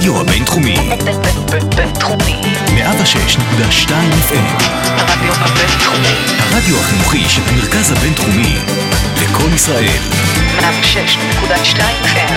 [0.00, 0.76] הרדיו הבינתחומי.
[1.76, 2.40] בינתחומי.
[2.66, 3.90] 106.2
[4.28, 4.62] FM.
[4.84, 6.14] הרדיו הבינתחומי.
[6.38, 8.56] הרדיו החינוכי של המרכז הבינתחומי.
[9.22, 9.98] לקום ישראל.
[10.58, 12.32] 106.2 FM.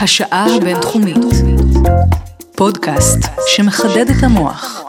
[0.00, 1.16] השעה הבינתחומית.
[2.56, 4.82] פודקאסט שמחדד את המוח.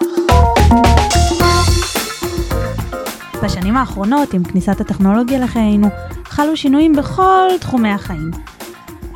[3.43, 5.87] בשנים האחרונות, עם כניסת הטכנולוגיה לחיינו,
[6.31, 8.31] חלו שינויים בכל תחומי החיים.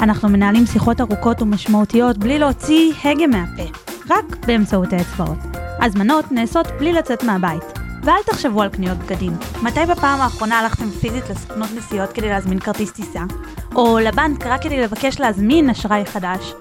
[0.01, 3.63] אנחנו מנהלים שיחות ארוכות ומשמעותיות בלי להוציא הגה מהפה,
[4.09, 5.37] רק באמצעות האצבעות.
[5.81, 7.63] הזמנות נעשות בלי לצאת מהבית.
[8.03, 9.33] ואל תחשבו על קניות בגדים.
[9.61, 13.23] מתי בפעם האחרונה הלכתם פיזית לסוכנות נסיעות כדי להזמין כרטיס טיסה?
[13.75, 16.53] או לבנק רק כדי לבקש להזמין אשראי חדש?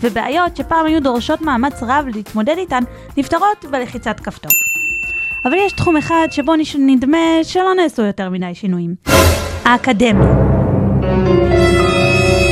[0.00, 2.82] ובעיות שפעם היו דורשות מאמץ רב להתמודד איתן,
[3.16, 4.52] נפתרות בלחיצת כפתור.
[5.44, 8.94] אבל יש תחום אחד שבו נדמה שלא נעשו יותר מדי שינויים.
[9.64, 10.32] האקדמיה.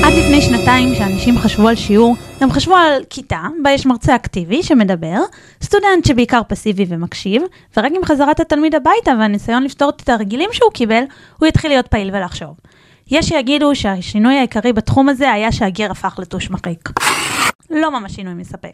[0.04, 4.62] עד לפני שנתיים כשאנשים חשבו על שיעור, הם חשבו על כיתה, בה יש מרצה אקטיבי
[4.62, 5.18] שמדבר,
[5.62, 7.42] סטודנט שבעיקר פסיבי ומקשיב,
[7.76, 11.02] ורק עם חזרת התלמיד הביתה והניסיון לפתור את הרגילים שהוא קיבל,
[11.38, 12.56] הוא יתחיל להיות פעיל ולחשוב.
[13.10, 16.90] יש שיגידו שהשינוי העיקרי בתחום הזה היה שהגר הפך לטוש מחיק.
[17.70, 18.72] לא ממש שינוי מספק.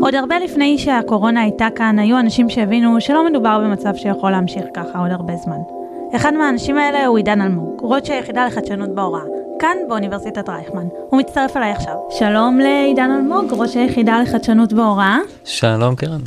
[0.00, 4.98] עוד הרבה לפני שהקורונה הייתה כאן, היו אנשים שהבינו שלא מדובר במצב שיכול להמשיך ככה
[4.98, 5.81] עוד הרבה זמן.
[6.16, 9.22] אחד מהאנשים האלה הוא עידן אלמוג, ראש היחידה לחדשנות בהוראה,
[9.58, 10.84] כאן באוניברסיטת רייכמן.
[11.10, 11.94] הוא מצטרף אליי עכשיו.
[12.10, 15.18] שלום לעידן אלמוג, ראש היחידה לחדשנות בהוראה.
[15.44, 16.20] שלום קרן.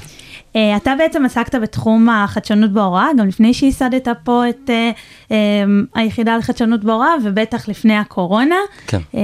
[0.53, 5.31] Uh, אתה בעצם עסקת בתחום החדשנות בהוראה, גם לפני שייסדת פה את uh, um,
[5.95, 8.55] היחידה לחדשנות בהוראה, ובטח לפני הקורונה.
[8.87, 8.99] כן.
[9.11, 9.17] Uh,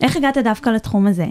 [0.00, 1.26] איך הגעת דווקא לתחום הזה?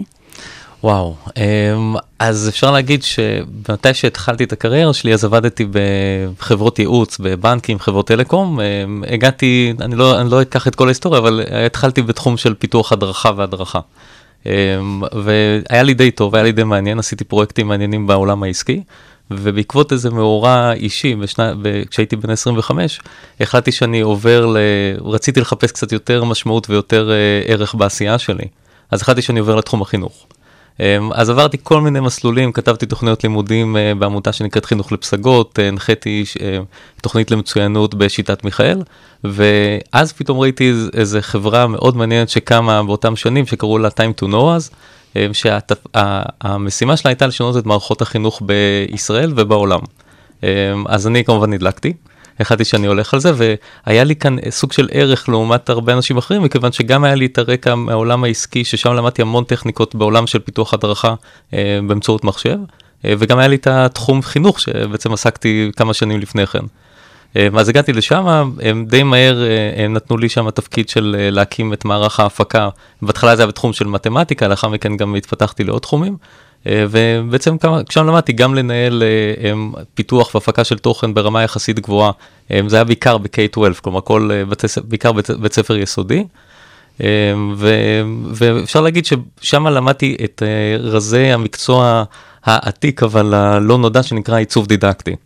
[0.82, 7.78] וואו, אמ, אז אפשר להגיד שמתי שהתחלתי את הקריירה שלי אז עבדתי בחברות ייעוץ, בבנקים,
[7.78, 12.36] חברות טלקום, אמ, הגעתי, אני לא, אני לא אקח את כל ההיסטוריה, אבל התחלתי בתחום
[12.36, 13.80] של פיתוח הדרכה והדרכה.
[14.46, 14.52] אמ,
[15.24, 18.82] והיה לי די טוב, היה לי די מעניין, עשיתי פרויקטים מעניינים בעולם העסקי.
[19.30, 21.52] ובעקבות איזה מאורע אישי, בשנה,
[21.90, 23.00] כשהייתי בן 25,
[23.40, 24.56] החלטתי שאני עובר ל...
[25.04, 28.44] רציתי לחפש קצת יותר משמעות ויותר אה, ערך בעשייה שלי.
[28.90, 30.26] אז החלטתי שאני עובר לתחום החינוך.
[30.80, 35.68] אמ, אז עברתי כל מיני מסלולים, כתבתי תוכניות לימודים אה, בעמותה שנקראת חינוך לפסגות, אה,
[35.68, 36.58] הנחיתי אה,
[37.02, 38.82] תוכנית למצוינות בשיטת מיכאל,
[39.24, 44.46] ואז פתאום ראיתי איזה חברה מאוד מעניינת שקמה באותם שנים, שקראו לה Time to Know
[44.54, 44.70] אז,
[45.32, 49.80] שהמשימה שלה הייתה לשנות את מערכות החינוך בישראל ובעולם.
[50.42, 50.48] אמ,
[50.88, 51.92] אז אני כמובן נדלקתי.
[52.40, 53.32] החלטתי שאני הולך על זה,
[53.86, 57.38] והיה לי כאן סוג של ערך לעומת הרבה אנשים אחרים, מכיוון שגם היה לי את
[57.38, 61.14] הרקע מהעולם העסקי, ששם למדתי המון טכניקות בעולם של פיתוח הדרכה
[61.54, 62.58] אה, באמצעות מחשב,
[63.04, 66.64] אה, וגם היה לי את התחום חינוך, שבעצם עסקתי כמה שנים לפני כן.
[67.36, 68.26] אה, אז הגעתי לשם,
[68.62, 72.68] הם די מהר אה, הם נתנו לי שם תפקיד של אה, להקים את מערך ההפקה.
[73.02, 76.16] בהתחלה זה היה בתחום של מתמטיקה, לאחר מכן גם התפתחתי לעוד תחומים.
[76.68, 77.56] ובעצם
[77.90, 79.02] שם למדתי גם לנהל
[79.94, 82.10] פיתוח והפקה של תוכן ברמה יחסית גבוהה.
[82.66, 84.30] זה היה בעיקר ב-K-12, כלומר כל,
[84.84, 86.24] בעיקר בית ספר יסודי.
[87.56, 87.68] ו,
[88.34, 90.42] ואפשר להגיד ששם למדתי את
[90.80, 92.04] רזי המקצוע
[92.44, 95.16] העתיק אבל הלא נודע שנקרא עיצוב דידקטי.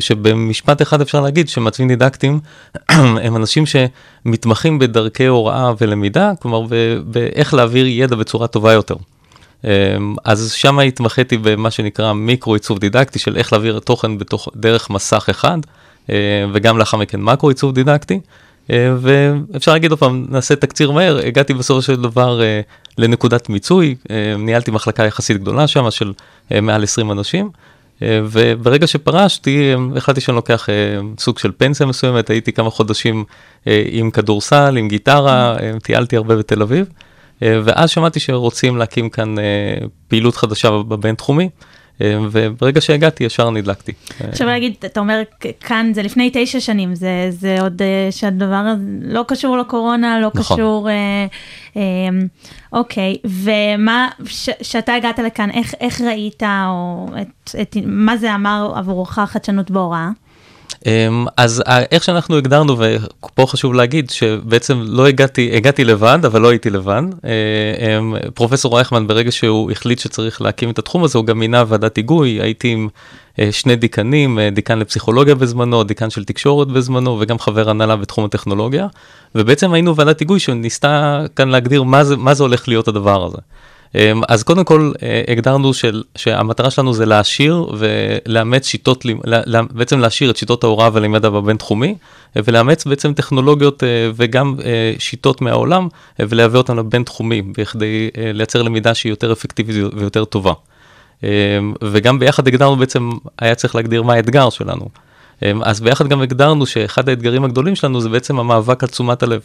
[0.00, 2.40] שבמשפט אחד אפשר להגיד שמעצבים דידקטיים
[3.24, 6.62] הם אנשים שמתמחים בדרכי הוראה ולמידה, כלומר
[7.04, 8.94] באיך להעביר ידע בצורה טובה יותר.
[10.24, 15.26] אז שם התמחיתי במה שנקרא מיקרו עיצוב דידקטי של איך להעביר תוכן בתוך, דרך מסך
[15.30, 15.58] אחד,
[16.52, 18.20] וגם לאחר מכן מקרו עיצוב דידקטי.
[18.68, 22.40] ואפשר להגיד עוד פעם, נעשה תקציר מהר, הגעתי בסופו של דבר
[22.98, 23.94] לנקודת מיצוי,
[24.38, 26.12] ניהלתי מחלקה יחסית גדולה שם של
[26.62, 27.50] מעל 20 אנשים.
[28.04, 30.68] וברגע שפרשתי, החלטתי שאני לוקח
[31.18, 33.24] סוג של פנסיה מסוימת, הייתי כמה חודשים
[33.66, 36.86] עם כדורסל, עם גיטרה, טיילתי הרבה בתל אביב,
[37.40, 39.34] ואז שמעתי שרוצים להקים כאן
[40.08, 41.48] פעילות חדשה בבינתחומי.
[42.04, 43.92] וברגע שהגעתי ישר נדלקתי.
[44.20, 45.22] עכשיו להגיד, אתה אומר
[45.60, 50.56] כאן זה לפני תשע שנים, זה, זה עוד שהדבר הזה לא קשור לקורונה, לא נכון.
[50.56, 51.26] קשור, אה,
[51.76, 51.82] אה,
[52.72, 54.08] אוקיי, ומה,
[54.60, 60.10] כשאתה הגעת לכאן, איך, איך ראית, או את, את, מה זה אמר עבורך חדשנות בהוראה?
[61.36, 66.70] אז איך שאנחנו הגדרנו, ופה חשוב להגיד שבעצם לא הגעתי, הגעתי לבד, אבל לא הייתי
[66.70, 67.02] לבד.
[68.34, 72.28] פרופסור רייכמן, ברגע שהוא החליט שצריך להקים את התחום הזה, הוא גם מינה ועדת היגוי,
[72.30, 72.88] הייתי עם
[73.50, 78.86] שני דיקנים, דיקן לפסיכולוגיה בזמנו, דיקן של תקשורת בזמנו, וגם חבר הנהלה בתחום הטכנולוגיה,
[79.34, 83.38] ובעצם היינו ועדת היגוי שניסתה כאן להגדיר מה זה, מה זה הולך להיות הדבר הזה.
[83.94, 89.98] אמ, אז קודם כל אה, הגדרנו של, שהמטרה שלנו זה להעשיר ולאמץ שיטות, לה- בעצם
[90.00, 91.94] להעשיר את שיטות ההוראה והלמידה בבינתחומי,
[92.36, 99.12] ולאמץ בעצם טכנולוגיות אה, וגם אה, שיטות מהעולם ולהביא אותן לבינתחומי, בכדי לייצר למידה שהיא
[99.12, 100.52] יותר אפקטיבית ויותר טובה.
[101.22, 101.28] אמ,
[101.84, 104.88] וגם ביחד הגדרנו בעצם, היה צריך להגדיר מה האתגר שלנו.
[105.42, 109.40] אמ, אז ביחד גם הגדרנו שאחד האתגרים הגדולים שלנו זה בעצם המאבק על תשומת הלב.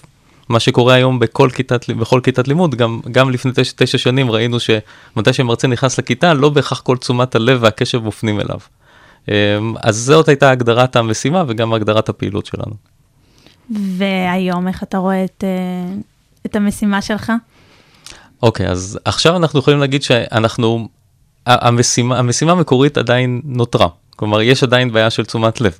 [0.49, 4.57] מה שקורה היום בכל כיתת, בכל כיתת לימוד, גם, גם לפני תשע, תשע שנים ראינו
[4.59, 8.59] שמתי שמרצה נכנס לכיתה, לא בהכרח כל תשומת הלב והקשב מופנים אליו.
[9.27, 9.33] אמ,
[9.83, 12.73] אז זאת הייתה הגדרת המשימה וגם הגדרת הפעילות שלנו.
[13.69, 15.95] והיום, איך אתה רואה את, אה,
[16.45, 17.31] את המשימה שלך?
[18.43, 20.87] אוקיי, אז עכשיו אנחנו יכולים להגיד שאנחנו,
[21.45, 23.87] המשימה, המשימה המקורית עדיין נותרה.
[24.15, 25.77] כלומר, יש עדיין בעיה של תשומת לב.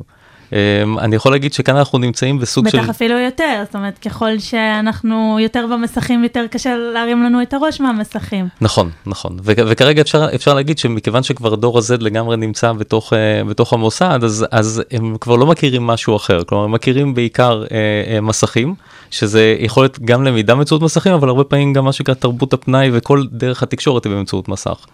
[0.54, 2.80] אמ, אני יכול להגיד שכאן אנחנו נמצאים בסוג של...
[2.80, 7.82] בטח אפילו יותר, זאת אומרת, ככל שאנחנו יותר במסכים, יותר קשה להרים לנו את הראש
[7.82, 8.48] מהמסכים.
[8.62, 9.38] נכון, נכון.
[9.44, 14.20] ו- וכרגע אפשר, אפשר להגיד שמכיוון שכבר דור ה-Z לגמרי נמצא בתוך, uh, בתוך המוסד,
[14.24, 16.44] אז, אז הם כבר לא מכירים משהו אחר.
[16.44, 18.76] כלומר, הם מכירים בעיקר uh, uh, מסכים,
[19.12, 22.90] שזה יכול להיות גם למידה באמצעות מסכים, אבל הרבה פעמים גם מה שנקרא תרבות הפנאי
[22.94, 24.86] וכל דרך התקשורת היא באמצעות מסך.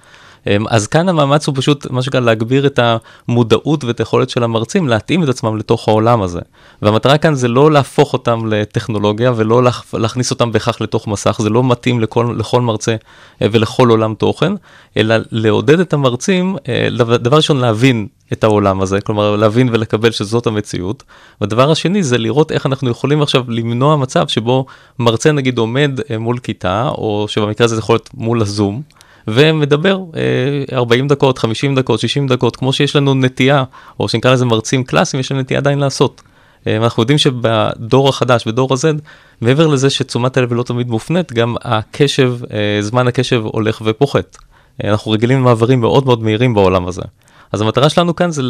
[0.48, 2.80] אמ, אז כאן המאמץ הוא פשוט, מה שנקרא, להגביר את
[3.28, 6.40] המודעות ואת היכולת של המרצים להתאים את עצמם לתוך העולם הזה.
[6.82, 11.50] והמטרה כאן זה לא להפוך אותם לטכנולוגיה ולא להכ- להכניס אותם בהכרח לתוך מסך, זה
[11.50, 12.96] לא מתאים לכל, לכל מרצה
[13.42, 14.54] אה, ולכל עולם תוכן,
[14.98, 16.88] אלא לעודד את המרצים, אה,
[17.18, 21.04] דבר ראשון להבין את העולם הזה, כלומר להבין ולקבל שזאת המציאות.
[21.42, 24.66] והדבר השני זה לראות איך אנחנו יכולים עכשיו למנוע מצב שבו
[25.00, 28.82] מרצה נגיד עומד אה, מול כיתה, או שבמקרה הזה זה יכול להיות מול הזום.
[29.28, 33.64] ומדבר אה, 40 דקות, 50 דקות, 60 דקות, כמו שיש לנו נטייה,
[34.00, 36.22] או שנקרא לזה מרצים קלאסיים, יש לנו נטייה עדיין לעשות.
[36.68, 39.02] אה, אנחנו יודעים שבדור החדש, בדור ה-Z,
[39.42, 44.38] מעבר לזה שתשומת הלב לא תמיד מופנית, גם הקשב, אה, זמן הקשב הולך ופוחת.
[44.84, 47.02] אה, אנחנו רגילים למעברים מאוד מאוד מהירים בעולם הזה.
[47.54, 48.42] אז המטרה שלנו כאן זה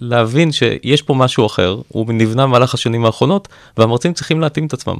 [0.00, 4.96] להבין שיש פה משהו אחר, הוא נבנה במהלך השנים האחרונות, והמרצים צריכים להתאים את עצמם.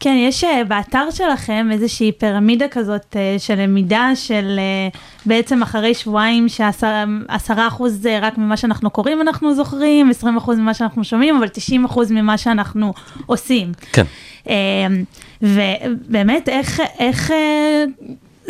[0.00, 4.88] כן, יש אה, באתר שלכם איזושהי פירמידה כזאת אה, של למידה של אה,
[5.26, 10.74] בעצם אחרי שבועיים שעשרה אחוז זה רק ממה שאנחנו קוראים אנחנו זוכרים, 20 אחוז ממה
[10.74, 12.92] שאנחנו שומעים, אבל 90 אחוז ממה שאנחנו
[13.26, 13.72] עושים.
[13.92, 14.04] כן.
[15.42, 17.32] ובאמת, איך, איך,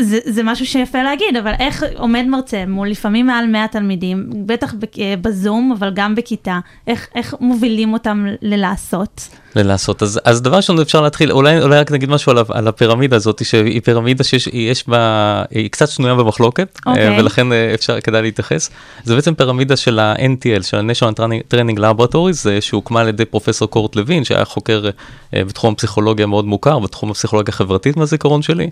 [0.00, 4.75] זה, זה משהו שיפה להגיד, אבל איך עומד מרצה מול לפעמים מעל 100 תלמידים, בטח
[4.99, 9.29] אה, בזום, אבל גם בכיתה, איך, איך מובילים אותם ללעשות?
[9.56, 10.02] ללעשות.
[10.02, 13.44] אז, אז דבר ראשון אפשר להתחיל, אולי, אולי רק נגיד משהו על, על הפירמידה הזאת,
[13.44, 17.08] שהיא פירמידה שיש יש בה, היא קצת שנויה במחלוקת, אוקיי.
[17.08, 18.70] אה, ולכן אה, אפשר, כדאי להתייחס.
[19.05, 21.14] זה בעצם פירמידה של ה-NTL, של ה-National
[21.55, 24.91] Training- Laboratories, שהוקמה על ידי פרופסור קורט לוין, שהיה חוקר
[25.32, 28.70] בתחום הפסיכולוגיה מאוד מוכר, בתחום הפסיכולוגיה החברתית מהזיכרון שלי.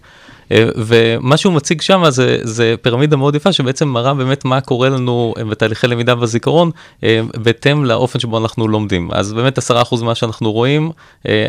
[0.53, 4.89] אה, ומה שהוא מציג שם זה, זה פירמידה מאוד יפה שבעצם מראה באמת מה קורה
[4.89, 6.71] לנו אה, בתהליכי למידה בזיכרון
[7.05, 9.11] אה, בהתאם לאופן שבו אנחנו לומדים.
[9.13, 9.63] אז באמת 10%
[10.03, 10.91] ממה שאנחנו רואים,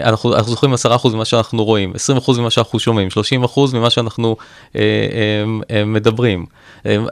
[0.03, 1.93] אנחנו, אנחנו זוכרים 10% ממה שאנחנו רואים,
[2.27, 3.07] 20% ממה שאנחנו שומעים,
[3.53, 4.35] 30% ממה שאנחנו
[5.85, 6.45] מדברים.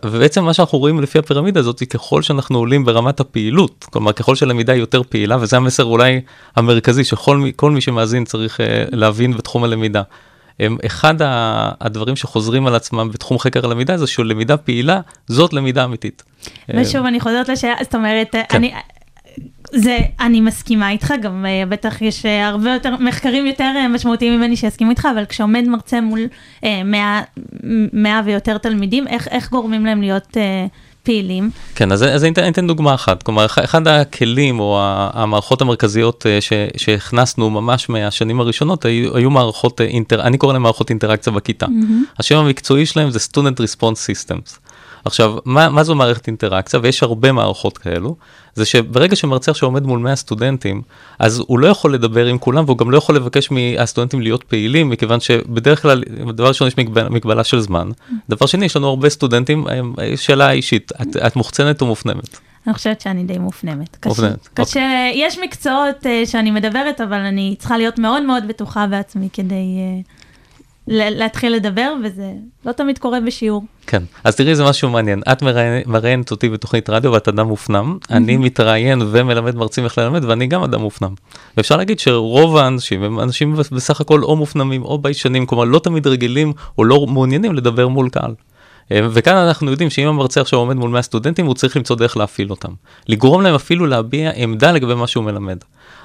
[0.05, 4.73] ובעצם מה שאנחנו רואים לפי הפירמידה הזאת, ככל שאנחנו עולים ברמת הפעילות, כלומר ככל שהלמידה
[4.73, 6.21] היא יותר פעילה, וזה המסר אולי
[6.55, 8.59] המרכזי שכל מי, שמאזין צריך
[8.91, 10.01] להבין בתחום הלמידה.
[10.59, 11.15] הם, אחד
[11.81, 16.23] הדברים שחוזרים על עצמם בתחום חקר הלמידה זה שלמידה פעילה זאת למידה אמיתית.
[16.69, 18.57] ושוב, אני חוזרת לשאלה, זאת אומרת, כן.
[18.57, 18.73] אני...
[19.71, 24.37] זה, אני מסכימה איתך, גם אה, בטח יש אה, הרבה יותר, מחקרים יותר אה, משמעותיים
[24.37, 26.19] ממני שיסכימו איתך, אבל כשעומד מרצה מול
[26.63, 27.21] אה, 100,
[27.93, 30.65] 100 ויותר תלמידים, איך, איך גורמים להם להיות אה,
[31.07, 31.49] פעילים?
[31.75, 33.23] כן, אז, אז אני, אתן, אני אתן דוגמה אחת.
[33.23, 34.79] כלומר, אח- אחד הכלים או
[35.13, 40.53] המערכות המרכזיות אה, ש, שהכנסנו ממש מהשנים הראשונות היו, היו מערכות, אה, אינטר, אני קורא
[40.53, 41.65] להן מערכות אינטראקציה בכיתה.
[42.19, 44.66] השם המקצועי שלהם זה Student Response Systems.
[45.05, 46.79] עכשיו, מה, מה זו מערכת אינטראקציה?
[46.83, 48.15] ויש הרבה מערכות כאלו.
[48.55, 50.81] זה שברגע שמרצה עכשיו עומד מול 100 סטודנטים,
[51.19, 54.89] אז הוא לא יכול לדבר עם כולם, והוא גם לא יכול לבקש מהסטודנטים להיות פעילים,
[54.89, 57.89] מכיוון שבדרך כלל, דבר ראשון, יש מגבלה, מגבלה של זמן.
[58.29, 62.39] דבר שני, יש לנו הרבה סטודנטים, אה, שאלה אישית, את, את מוחצנת או מופנמת?
[62.67, 63.97] אני חושבת שאני די מופנמת.
[63.99, 68.87] קשה, מופנמת, קשה, יש מקצועות uh, שאני מדברת, אבל אני צריכה להיות מאוד מאוד בטוחה
[68.87, 70.26] בעצמי כדי uh, ל-
[70.87, 72.31] להתחיל לדבר, וזה
[72.65, 73.63] לא תמיד קורה בשיעור.
[73.87, 75.43] כן, אז תראי זה משהו מעניין, את
[75.85, 80.63] מראיינת- אותי בתוכנית רדיו ואת אדם מופנם, אני מתראיין ומלמד מרצים איך ללמד ואני גם
[80.63, 81.13] אדם מופנם.
[81.57, 86.07] ואפשר להגיד שרוב האנשים הם אנשים בסך הכל או מופנמים או ביישנים, כלומר לא תמיד
[86.07, 88.33] רגילים או לא מעוניינים לדבר מול קהל.
[88.91, 92.17] אה, וכאן אנחנו יודעים שאם המרצה עכשיו עומד מול 100 סטודנטים, הוא צריך למצוא דרך
[92.17, 92.71] להפעיל אותם.
[93.07, 95.57] לגרום להם אפילו להביע עמדה לגבי מה שהוא מלמד.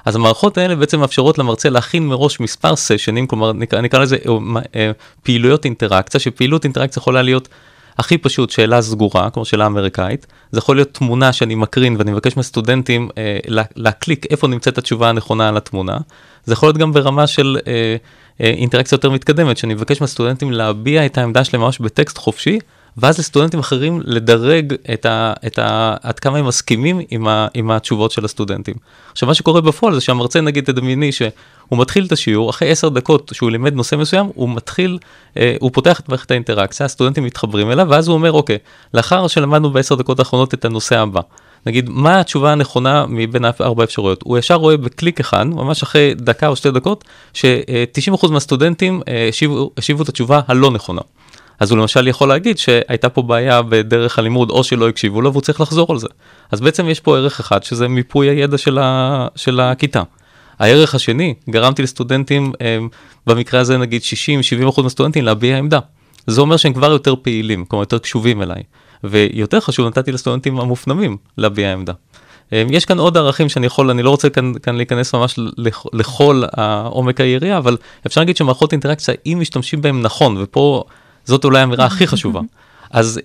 [0.05, 4.33] אז המערכות האלה בעצם מאפשרות למרצה להכין מראש מספר סשנים, כלומר נקרא, נקרא לזה אה,
[4.75, 4.91] אה,
[5.23, 7.49] פעילויות אינטראקציה, שפעילות אינטראקציה יכולה להיות
[7.97, 12.37] הכי פשוט שאלה סגורה, כמו שאלה אמריקאית, זה יכול להיות תמונה שאני מקרין ואני מבקש
[12.37, 15.97] מהסטודנטים אה, לה, להקליק איפה נמצאת התשובה הנכונה על התמונה.
[16.45, 17.95] זה יכול להיות גם ברמה של אה,
[18.41, 22.59] אה, אינטראקציה יותר מתקדמת, שאני מבקש מהסטודנטים להביע את העמדה שלהם ממש בטקסט חופשי,
[22.97, 27.71] ואז לסטודנטים אחרים לדרג את ה, את ה, עד כמה הם מסכימים עם, ה, עם
[27.71, 28.75] התשובות של הסטודנטים.
[29.11, 31.31] עכשיו מה שקורה בפועל זה שהמרצה נגיד תדמייני שהוא
[31.71, 34.97] מתחיל את השיעור, אחרי עשר דקות שהוא לימד נושא מסוים, הוא מתחיל,
[35.37, 38.57] אה, הוא פותח את מערכת האינטראקציה, הסטודנטים מתחברים אליו, ואז הוא אומר אוקיי,
[38.93, 41.21] לאחר שלמדנו בעשר דקות האחרונות את הנושא הבא.
[41.65, 44.21] נגיד, מה התשובה הנכונה מבין ארבע אפשרויות?
[44.23, 49.71] הוא ישר רואה בקליק אחד, ממש אחרי דקה או שתי דקות, ש-90% מהסטודנטים אה, השיבו,
[49.77, 51.01] השיבו את התשובה הלא נכונה.
[51.59, 55.41] אז הוא למשל יכול להגיד שהייתה פה בעיה בדרך הלימוד או שלא הקשיבו לו והוא
[55.41, 56.07] צריך לחזור על זה.
[56.51, 60.03] אז בעצם יש פה ערך אחד שזה מיפוי הידע של, ה, של הכיתה.
[60.59, 62.89] הערך השני, גרמתי לסטודנטים, הם,
[63.27, 64.01] במקרה הזה נגיד
[64.71, 65.79] 60-70% מהסטודנטים להביע עמדה.
[66.27, 68.63] זה אומר שהם כבר יותר פעילים, כלומר יותר קשובים אליי.
[69.03, 71.93] ויותר חשוב, נתתי לסטודנטים המופנמים להביע עמדה.
[72.51, 75.39] יש כאן עוד ערכים שאני יכול, אני לא רוצה כאן, כאן להיכנס ממש
[75.93, 76.43] לכל
[76.85, 80.83] עומק היריעה, אבל אפשר להגיד שמערכות אינטראקציה, אם משתמשים בהם נכון, ופה
[81.25, 82.41] זאת אולי האמירה הכי חשובה.
[82.91, 83.19] אז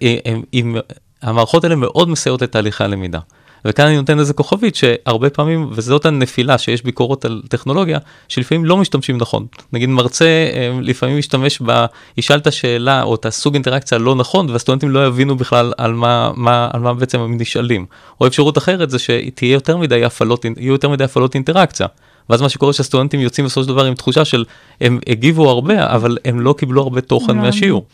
[0.55, 0.77] אם,
[1.23, 3.19] המערכות האלה מאוד מסייעות לתהליכי הלמידה.
[3.65, 8.77] וכאן אני נותן איזה כוכבית שהרבה פעמים, וזאת הנפילה שיש ביקורות על טכנולוגיה, שלפעמים לא
[8.77, 9.47] משתמשים נכון.
[9.73, 11.85] נגיד מרצה אה, לפעמים משתמש ב...
[12.17, 16.31] ישאל את השאלה או את הסוג אינטראקציה לא נכון, והסטודנטים לא יבינו בכלל על מה,
[16.37, 17.87] מה, על מה בעצם הם נשאלים.
[18.21, 21.87] או אפשרות אחרת זה שתהיה יותר מדי הפעלות, יהיו יותר מדי הפעלות אינטראקציה.
[22.31, 24.45] ואז מה שקורה שהסטודנטים יוצאים בסופו של דבר עם תחושה של
[24.81, 27.43] הם הגיבו הרבה, אבל הם לא קיבלו הרבה תוכן לא.
[27.43, 27.85] מהשיעור.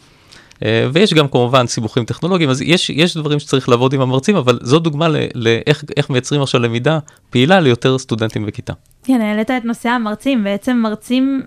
[0.64, 4.58] אה, ויש גם כמובן סיבוכים טכנולוגיים, אז יש, יש דברים שצריך לעבוד עם המרצים, אבל
[4.62, 6.98] זו דוגמה לאיך מייצרים עכשיו למידה
[7.30, 8.72] פעילה ליותר סטודנטים בכיתה.
[9.04, 11.42] כן, העלית את נושא המרצים, בעצם מרצים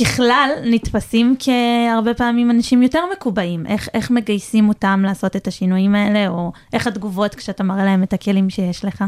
[0.00, 3.66] ככלל נתפסים כהרבה פעמים אנשים יותר מקובעים.
[3.66, 8.12] איך, איך מגייסים אותם לעשות את השינויים האלה, או איך התגובות כשאתה מראה להם את
[8.12, 9.04] הכלים שיש לך?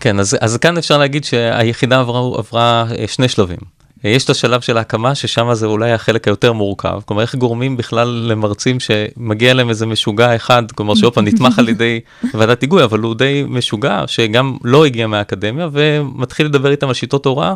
[0.00, 3.58] כן, אז, אז כאן אפשר להגיד שהיחידה עברה, עברה אה, שני שלבים.
[4.04, 7.00] יש את השלב של ההקמה, ששם זה אולי החלק היותר מורכב.
[7.04, 11.68] כלומר, איך גורמים בכלל למרצים שמגיע להם איזה משוגע אחד, כלומר שעוד פעם נתמך על
[11.68, 12.00] ידי
[12.34, 17.26] ועדת היגוי, אבל הוא די משוגע, שגם לא הגיע מהאקדמיה, ומתחיל לדבר איתם על שיטות
[17.26, 17.54] הוראה,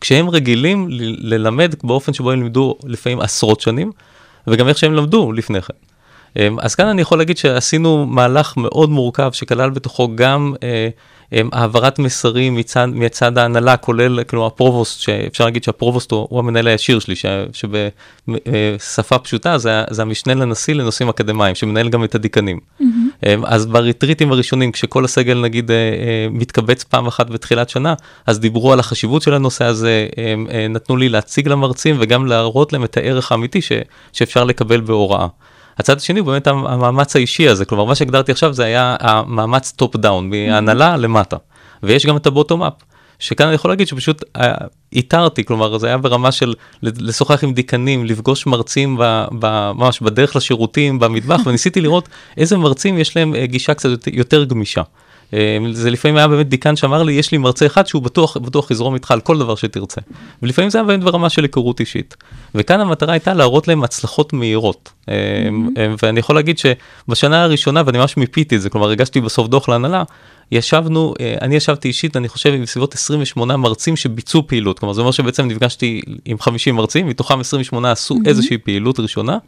[0.00, 0.86] כשהם רגילים
[1.18, 3.92] ללמד באופן שבו הם לימדו לפעמים עשרות שנים,
[4.46, 5.74] וגם איך שהם למדו לפני כן.
[6.36, 10.88] אמ, אז כאן אני יכול להגיד שעשינו מהלך מאוד מורכב שכלל בתוכו גם אה,
[11.52, 16.38] העברת מסרים מצד, מצד ההנהלה, כולל, כלומר ה provost, שאפשר להגיד שה provost הוא, הוא
[16.38, 17.14] המנהל הישיר שלי,
[17.52, 22.60] שבשפה פשוטה זה, זה המשנה לנשיא לנושאים אקדמיים, שמנהל גם את הדיקנים.
[22.80, 22.84] Mm-hmm.
[23.44, 27.94] אז ב retreatים הראשונים, כשכל הסגל נגיד אה, אה, מתקבץ פעם אחת בתחילת שנה,
[28.26, 32.84] אז דיברו על החשיבות של הנושא הזה, הם נתנו לי להציג למרצים וגם להראות להם
[32.84, 33.72] את הערך האמיתי ש,
[34.12, 35.26] שאפשר לקבל בהוראה.
[35.78, 39.96] הצד השני הוא באמת המאמץ האישי הזה, כלומר מה שהגדרתי עכשיו זה היה המאמץ top
[39.96, 41.36] down, מהנהלה למטה,
[41.82, 42.72] ויש גם את ה bottom up.
[43.18, 44.54] שכאן אני יכול להגיד שפשוט אה,
[44.92, 50.36] איתרתי, כלומר זה היה ברמה של לשוחח עם דיקנים, לפגוש מרצים ב, ב, ממש בדרך
[50.36, 54.82] לשירותים, במטבח, וניסיתי לראות איזה מרצים יש להם אה, גישה קצת יותר גמישה.
[55.34, 58.70] אה, זה לפעמים היה באמת דיקן שאמר לי, יש לי מרצה אחד שהוא בטוח, בטוח
[58.70, 60.00] יזרום איתך על כל דבר שתרצה.
[60.42, 62.16] ולפעמים זה היה באמת ברמה של היכרות אישית.
[62.54, 64.92] וכאן המטרה הייתה להראות להם הצלחות מהירות.
[65.02, 65.10] Mm-hmm.
[66.02, 70.02] ואני יכול להגיד שבשנה הראשונה, ואני ממש מיפיתי את זה, כלומר הגשתי בסוף דוח להנהלה,
[70.52, 74.78] ישבנו, אני ישבתי אישית, אני חושב, עם בסביבות 28 מרצים שביצעו פעילות.
[74.78, 78.28] כלומר, זה אומר שבעצם נפגשתי עם 50 מרצים, מתוכם 28 עשו mm-hmm.
[78.28, 79.38] איזושהי פעילות ראשונה,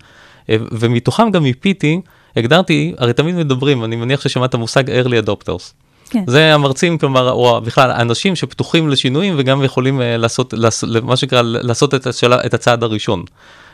[0.49, 2.01] ומתוכם גם מיפיתי
[2.37, 5.73] הגדרתי, הרי תמיד מדברים, אני מניח ששמעת מושג early adopters.
[6.11, 6.25] כן.
[6.27, 11.43] זה המרצים, כלומר, או בכלל, אנשים שפתוחים לשינויים וגם יכולים uh, לעשות, לעשות, מה שנקרא,
[11.43, 13.25] לעשות את, השאלה, את הצעד הראשון.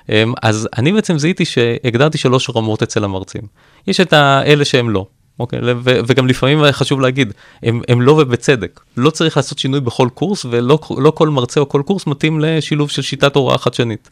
[0.06, 0.10] Um,
[0.42, 3.42] אז אני בעצם זיהיתי שהגדרתי שלוש רמות אצל המרצים.
[3.86, 5.06] יש את האלה שהם לא,
[5.40, 8.80] אוקיי, ו- וגם לפעמים חשוב להגיד, הם, הם לא ובצדק.
[8.96, 12.90] לא צריך לעשות שינוי בכל קורס, ולא לא כל מרצה או כל קורס מתאים לשילוב
[12.90, 14.10] של שיטת הוראה חדשנית.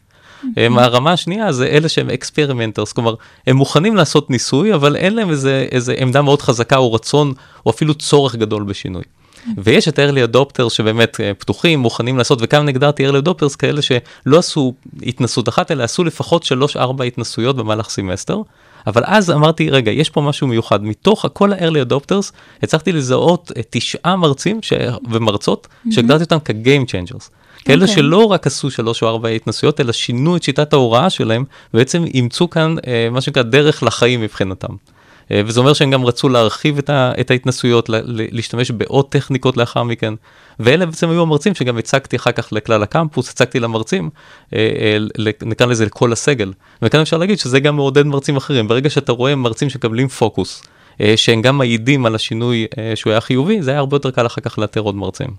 [0.57, 3.15] הרמה השנייה זה אלה שהם experimenters, כלומר,
[3.47, 7.33] הם מוכנים לעשות ניסוי, אבל אין להם איזה, איזה עמדה מאוד חזקה או רצון,
[7.65, 9.03] או אפילו צורך גדול בשינוי.
[9.57, 14.37] ויש את early adopters שבאמת אה, פתוחים, מוכנים לעשות, וכאן הגדרתי early adopters כאלה שלא
[14.37, 18.41] עשו התנסות אחת, אלא עשו לפחות 3-4 התנסויות במהלך סמסטר.
[18.87, 20.83] אבל אז אמרתי, רגע, יש פה משהו מיוחד.
[20.83, 22.31] מתוך כל ה-early adopters,
[22.63, 24.73] הצלחתי לזהות אה, תשעה מרצים ש...
[25.11, 27.29] ומרצות, שהגדרתי אותם כ-game changers.
[27.65, 27.95] כאלה אוקיי.
[27.95, 32.49] שלא רק עשו שלוש או ארבע התנסויות, אלא שינו את שיטת ההוראה שלהם, ובעצם אימצו
[32.49, 34.75] כאן אה, מה שנקרא דרך לחיים מבחינתם.
[35.31, 39.57] אה, וזה אומר שהם גם רצו להרחיב את, ה, את ההתנסויות, לה, להשתמש בעוד טכניקות
[39.57, 40.13] לאחר מכן.
[40.59, 44.09] ואלה בעצם היו המרצים שגם הצגתי אחר כך לכלל הקמפוס, הצגתי למרצים,
[44.55, 46.53] אה, אה, נקרא לזה לכל הסגל.
[46.81, 48.67] וכאן אפשר להגיד שזה גם מעודד מרצים אחרים.
[48.67, 50.63] ברגע שאתה רואה מרצים שמקבלים פוקוס,
[51.01, 54.25] אה, שהם גם מעידים על השינוי אה, שהוא היה חיובי, זה היה הרבה יותר קל
[54.25, 55.29] אחר כך לאתר עוד מרצים.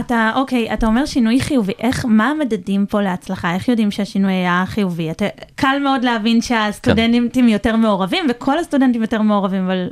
[0.00, 3.54] אתה, אוקיי, אתה אומר שינוי חיובי, איך, מה המדדים פה להצלחה?
[3.54, 5.10] איך יודעים שהשינוי היה חיובי?
[5.10, 5.24] אתה,
[5.54, 9.88] קל מאוד להבין שהסטודנטים יותר מעורבים, וכל הסטודנטים יותר מעורבים, אבל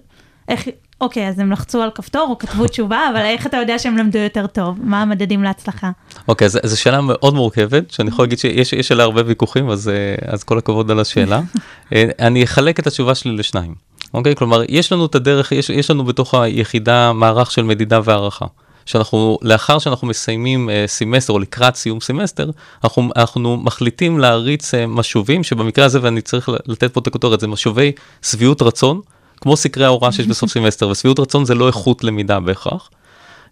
[0.48, 0.68] איך,
[1.00, 4.18] אוקיי, אז הם לחצו על כפתור או כתבו תשובה, אבל איך אתה יודע שהם למדו
[4.18, 4.78] יותר טוב?
[4.82, 5.90] מה המדדים להצלחה?
[6.28, 9.88] אוקיי, אז זו שאלה מאוד מורכבת, שאני יכול להגיד שיש יש עליה הרבה ויכוחים, אז,
[9.88, 11.40] אה, אז כל הכבוד על השאלה.
[11.92, 13.74] אה, אני אחלק את התשובה שלי לשניים.
[14.14, 18.46] אוקיי, כלומר, יש לנו את הדרך, יש, יש לנו בתוך היחידה מערך של מדידה והערכה.
[18.86, 22.50] שאנחנו, לאחר שאנחנו מסיימים אה, סמסטר או לקראת סיום סמסטר,
[22.84, 27.46] אנחנו, אנחנו מחליטים להריץ אה, משובים, שבמקרה הזה, ואני צריך לתת פה את הכותרת, זה
[27.46, 29.00] משובי שביעות רצון,
[29.40, 32.90] כמו סקרי ההוראה שיש בסוף סמסטר, ושביעות רצון זה לא איכות למידה בהכרח.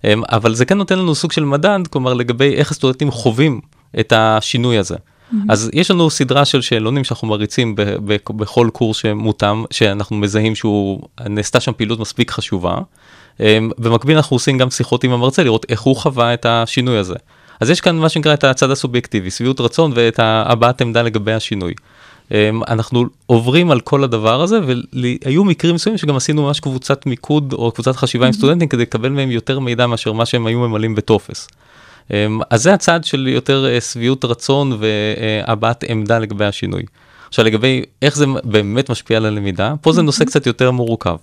[0.05, 3.61] אמ, אבל זה כן נותן לנו סוג של מדד, כלומר לגבי איך הסטודנטים חווים
[4.01, 4.97] את השינוי הזה.
[5.49, 10.55] אז יש לנו סדרה של שאלונים שאנחנו מריצים ב- ב- בכל קורס שמותאם, שאנחנו מזהים
[10.55, 12.79] שהוא, נעשתה שם פעילות מספיק חשובה.
[13.41, 17.15] אמ, במקביל אנחנו עושים גם שיחות עם המרצה לראות איך הוא חווה את השינוי הזה.
[17.61, 21.75] אז יש כאן מה שנקרא את הצד הסובייקטיבי, שביעות רצון ואת הבעת עמדה לגבי השינוי.
[22.31, 27.53] אמ, אנחנו עוברים על כל הדבר הזה והיו מקרים מסוימים שגם עשינו ממש קבוצת מיקוד
[27.53, 30.95] או קבוצת חשיבה עם סטודנטים כדי לקבל מהם יותר מידע מאשר מה שהם היו ממלאים
[30.95, 31.49] בטופס.
[32.11, 36.83] אמ, אז זה הצד של יותר אה, שביעות רצון והבעת עמדה לגבי השינוי.
[37.29, 41.17] עכשיו לגבי איך זה באמת משפיע על הלמידה, פה זה נושא קצת יותר מורכב.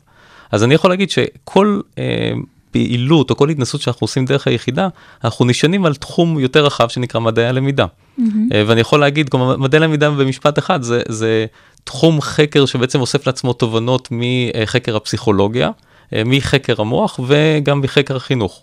[0.51, 2.31] אז אני יכול להגיד שכל אה,
[2.71, 4.87] פעילות או כל התנסות שאנחנו עושים דרך היחידה,
[5.23, 7.85] אנחנו נשענים על תחום יותר רחב שנקרא מדעי הלמידה.
[8.19, 11.45] אה, ואני יכול להגיד, כלומר, מדעי הלמידה במשפט אחד זה, זה
[11.83, 15.69] תחום חקר שבעצם אוסף לעצמו תובנות מחקר הפסיכולוגיה,
[16.13, 18.61] אה, מחקר המוח וגם מחקר החינוך.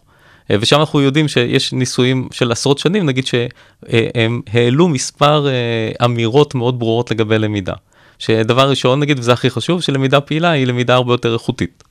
[0.51, 5.47] אה, ושם אנחנו יודעים שיש ניסויים של עשרות שנים, נגיד שהם העלו מספר
[6.05, 7.75] אמירות מאוד ברורות לגבי למידה.
[8.19, 11.85] שדבר ראשון, נגיד, וזה הכי חשוב, שלמידה פעילה היא למידה הרבה יותר איכותית.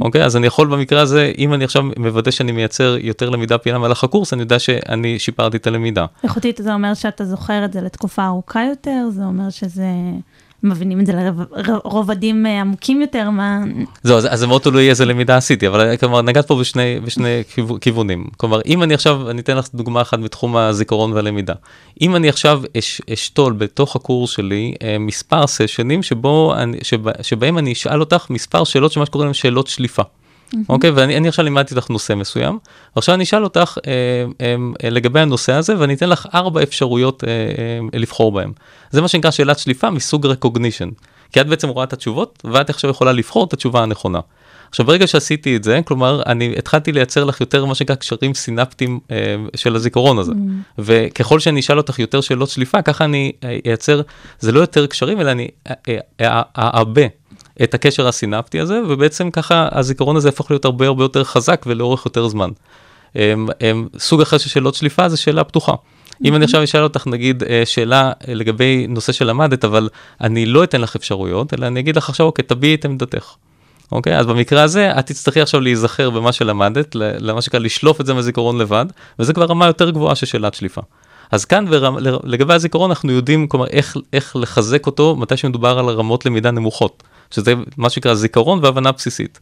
[0.00, 3.78] אוקיי, אז אני יכול במקרה הזה, אם אני עכשיו מוודא שאני מייצר יותר למידה פעילה
[3.78, 6.06] במהלך הקורס, אני יודע שאני שיפרתי את הלמידה.
[6.24, 9.86] איכותית זה אומר שאתה זוכר את זה לתקופה ארוכה יותר, זה אומר שזה,
[10.62, 11.12] מבינים את זה
[11.68, 13.60] לרובדים אה, עמוקים יותר, מה...
[14.02, 17.42] זהו, אז, זה מאוד תלוי איזה למידה עשיתי, אבל אה, כלומר נגעת פה בשני, בשני
[17.54, 18.26] כיו- כיוונים.
[18.36, 21.54] כלומר, אם אני עכשיו, אני אתן לך דוגמה אחת מתחום הזיכרון והלמידה.
[22.00, 27.58] אם אני עכשיו אש, אשתול בתוך הקורס שלי אה, מספר סשנים שבו אני, שבה, שבהם
[27.58, 30.02] אני אשאל אותך מספר שאלות שמה שקוראים להם שאלות שליפה.
[30.68, 32.58] אוקיי, ואני אני עכשיו לימדתי אותך נושא מסוים,
[32.96, 33.92] ועכשיו אני אשאל אותך אה,
[34.40, 38.52] אה, אה, לגבי הנושא הזה, ואני אתן לך ארבע אפשרויות אה, אה, לבחור בהן.
[38.90, 40.90] זה מה שנקרא שאלת שליפה מסוג recognition.
[41.32, 44.20] כי את בעצם רואה את התשובות, ואת עכשיו יכולה לבחור את התשובה הנכונה.
[44.68, 49.00] עכשיו ברגע שעשיתי את זה, כלומר אני התחלתי לייצר לך יותר מה שנקרא קשרים סינפטיים
[49.10, 49.16] אה,
[49.56, 50.32] של הזיכרון הזה.
[50.78, 54.00] וככל שאני אשאל אותך יותר שאלות שליפה, ככה אני אה, אייצר,
[54.40, 57.02] זה לא יותר קשרים, אלא אני אה, אה, אה, אעבה
[57.62, 62.06] את הקשר הסינפטי הזה, ובעצם ככה הזיכרון הזה יהפוך להיות הרבה הרבה יותר חזק ולאורך
[62.06, 62.50] יותר זמן.
[63.14, 65.72] הם, הם, סוג אחר של שאלות שליפה זה שאלה פתוחה.
[66.24, 69.88] אם אני עכשיו אשאל אותך נגיד אה, שאלה אה, לגבי נושא שלמדת, אבל
[70.20, 73.34] אני לא אתן לך אפשרויות, אלא אני אגיד לך עכשיו, אוקיי, תביעי את עמדתך.
[73.92, 74.18] אוקיי?
[74.18, 78.58] אז במקרה הזה, את תצטרכי עכשיו להיזכר במה שלמדת, למה שנקרא לשלוף את זה מהזיכרון
[78.58, 78.86] לבד,
[79.18, 80.80] וזה כבר רמה יותר גבוהה של שאלת שליפה.
[81.30, 85.78] אז כאן ברמ, ל- לגבי הזיכרון אנחנו יודעים כלומר איך, איך לחזק אותו מתי שמדובר
[85.78, 87.02] על רמות למידה נמוכות,
[87.32, 89.40] שזה מה שנקרא זיכרון והבנה בסיסית.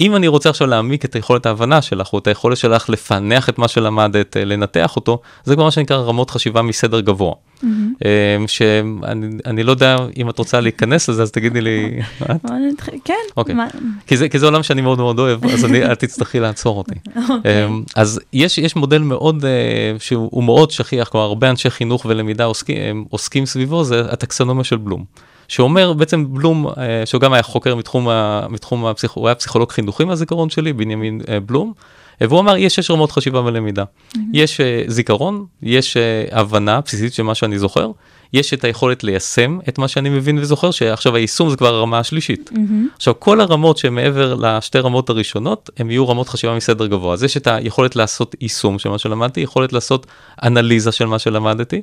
[0.00, 3.58] אם אני רוצה עכשיו להעמיק את היכולת ההבנה שלך, או את היכולת שלך לפענח את
[3.58, 7.32] מה שלמדת, אה, לנתח אותו, זה כבר מה שנקרא רמות חשיבה מסדר גבוה.
[8.04, 12.00] אה, שאני אני לא יודע אם את רוצה להיכנס לזה, אז תגידי לי,
[13.04, 13.54] כן, אוקיי.
[14.06, 16.94] כי זה, כי זה עולם שאני מאוד מאוד אוהב, אז אני, את תצטרכי לעצור אותי.
[17.30, 17.66] אוקיי.
[17.66, 19.50] אמ, אז יש, יש מודל מאוד, אה,
[19.98, 24.76] שהוא הוא מאוד שכיח, כלומר הרבה אנשי חינוך ולמידה עוסקים, עוסקים סביבו, זה הטקסונומיה של
[24.76, 25.04] בלום.
[25.50, 29.12] שאומר בעצם בלום, אה, שהוא גם היה חוקר מתחום, ה, מתחום הפסיכ...
[29.12, 31.72] הוא היה פסיכולוג חינוכי מהזיכרון שלי, בנימין אה, בלום,
[32.22, 33.84] אה, והוא אמר יש שש רמות חשיבה ולמידה.
[34.32, 35.96] יש אה, זיכרון, יש
[36.32, 37.90] הבנה בסיסית של מה שאני זוכר,
[38.32, 42.50] יש את היכולת ליישם את מה שאני מבין וזוכר, שעכשיו היישום זה כבר הרמה השלישית.
[42.96, 47.12] עכשיו כל הרמות שמעבר לשתי רמות הראשונות, הם יהיו רמות חשיבה מסדר גבוה.
[47.12, 50.06] אז יש את היכולת לעשות יישום של מה שלמדתי, יכולת לעשות
[50.42, 51.82] אנליזה של מה שלמדתי,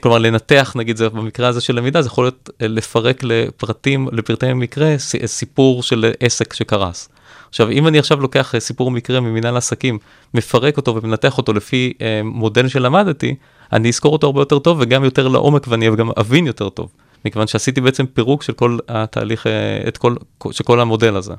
[0.00, 4.52] כלומר, לנתח, נגיד, זה במקרה הזה של למידה, זה יכול להיות אה, לפרק לפרטים, לפרטי
[4.52, 7.08] מקרה, ס- סיפור של עסק שקרס.
[7.48, 9.98] עכשיו, אם אני עכשיו לוקח אה, סיפור מקרה ממנהל עסקים,
[10.34, 13.34] מפרק אותו ומנתח אותו לפי אה, מודל שלמדתי,
[13.72, 16.92] אני אזכור אותו הרבה יותר טוב וגם יותר לעומק ואני גם אבין יותר טוב.
[17.24, 19.52] מכיוון שעשיתי בעצם פירוק של כל התהליך, אה,
[19.88, 20.14] את כל,
[20.50, 21.34] של כל המודל הזה.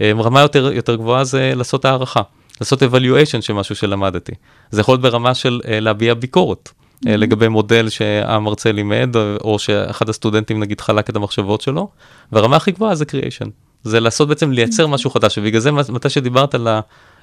[0.00, 2.22] אה, רמה יותר, יותר גבוהה זה לעשות הערכה,
[2.60, 4.32] לעשות evaluation של משהו שלמדתי.
[4.70, 6.70] זה יכול להיות ברמה של אה, להביע ביקורת.
[7.08, 11.88] אה, לגבי מודל שהמרצה לימד, או, או שאחד הסטודנטים נגיד חלק את המחשבות שלו,
[12.32, 13.48] והרמה הכי גבוהה זה creation.
[13.82, 16.68] זה לעשות בעצם לייצר משהו חדש, ובגלל זה מתי שדיברת על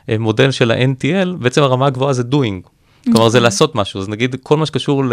[0.08, 2.70] המודל של ה-NTL, בעצם הרמה הגבוהה זה doing.
[3.12, 5.04] כלומר זה לעשות משהו, אז נגיד כל מה שקשור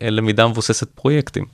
[0.00, 1.44] ללמידה מבוססת פרויקטים.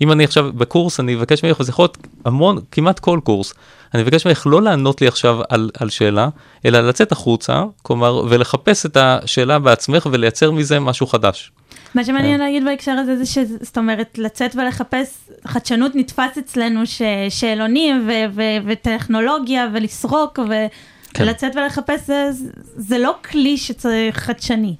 [0.00, 3.54] אם אני עכשיו בקורס, אני אבקש ממך, וזה יכול להיות המון, כמעט כל קורס,
[3.94, 6.28] אני אבקש ממך לא לענות לי עכשיו על, על שאלה,
[6.64, 11.52] אלא לצאת החוצה, כלומר, ולחפש את השאלה בעצמך ולייצר מזה משהו חדש.
[11.94, 18.34] מה שמעניין להגיד בהקשר הזה זה שזאת אומרת לצאת ולחפש חדשנות נתפס אצלנו ששאלונים ו-
[18.34, 20.40] ו- וטכנולוגיה ולסרוק
[21.14, 21.24] כן.
[21.24, 22.30] ולצאת ולחפש זה,
[22.76, 24.76] זה לא כלי שצריך חדשני.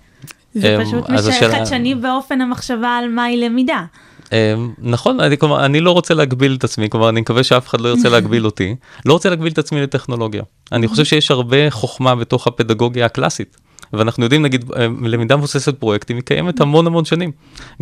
[0.54, 1.04] זה אמ, פשוט
[1.50, 3.84] חדשני באופן המחשבה על מהי למידה.
[4.32, 7.80] אמ, נכון, אני, כלומר, אני לא רוצה להגביל את עצמי, כלומר, אני מקווה שאף אחד
[7.80, 8.76] לא ירצה להגביל אותי.
[9.06, 10.42] לא רוצה להגביל את עצמי לטכנולוגיה.
[10.72, 13.56] אני חושב שיש הרבה חוכמה בתוך הפדגוגיה הקלאסית.
[13.92, 17.32] ואנחנו יודעים, נגיד, אמ, למידה מבוססת פרויקטים היא קיימת המון המון שנים.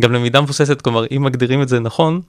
[0.01, 2.21] גם למידה מבוססת, כלומר, אם מגדירים את זה נכון,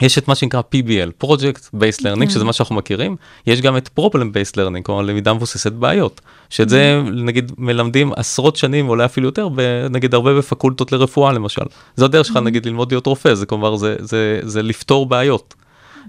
[0.00, 3.90] יש את מה שנקרא PBL, Project Based Learning, שזה מה שאנחנו מכירים, יש גם את
[3.98, 6.20] Problem Based Learning, כלומר למידה מבוססת בעיות,
[6.50, 9.48] שאת זה נגיד מלמדים עשרות שנים, אולי אפילו יותר,
[9.90, 11.62] נגיד הרבה בפקולטות לרפואה למשל.
[11.96, 15.54] זו הדרך שלך נגיד ללמוד להיות רופא, זה כלומר זה, זה, זה לפתור בעיות.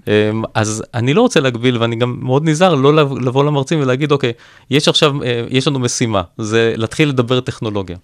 [0.08, 4.12] אמ, אז אני לא רוצה להגביל ואני גם מאוד נזהר לא לב- לבוא למרצים ולהגיד
[4.12, 4.32] אוקיי
[4.70, 7.96] יש עכשיו אה, יש לנו משימה זה להתחיל לדבר טכנולוגיה.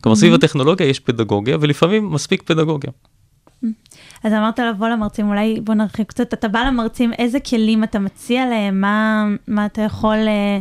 [0.00, 2.90] כלומר סביב הטכנולוגיה יש פדגוגיה ולפעמים מספיק פדגוגיה.
[4.24, 8.46] אז אמרת לבוא למרצים, אולי בוא נרחיב קצת, אתה בא למרצים, איזה כלים אתה מציע
[8.46, 10.58] להם, מה, מה אתה יכול אה,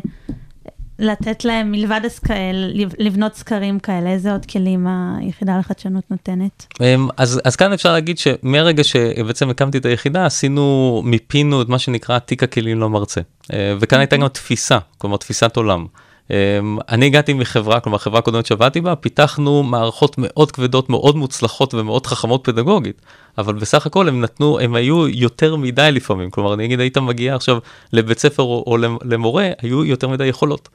[0.99, 4.87] לתת להם מלבד הסקאל, לבנות סקרים כאלה, איזה עוד כלים
[5.19, 6.65] היחידה לחדשנות נותנת?
[6.81, 11.79] אמ, אז, אז כאן אפשר להגיד שמהרגע שבעצם הקמתי את היחידה עשינו, מיפינו את מה
[11.79, 13.21] שנקרא תיק הכלים למרצה.
[13.53, 15.85] אה, וכאן הייתה גם תפיסה, כלומר תפיסת עולם.
[16.31, 21.73] אמ, אני הגעתי מחברה, כלומר חברה קודמת שעבדתי בה, פיתחנו מערכות מאוד כבדות, מאוד מוצלחות
[21.73, 23.01] ומאוד חכמות פדגוגית,
[23.37, 27.35] אבל בסך הכל הם נתנו, הם היו יותר מדי לפעמים, כלומר אני אגיד היית מגיע
[27.35, 27.57] עכשיו
[27.93, 30.69] לבית ספר או, או למורה, היו יותר מדי יכולות.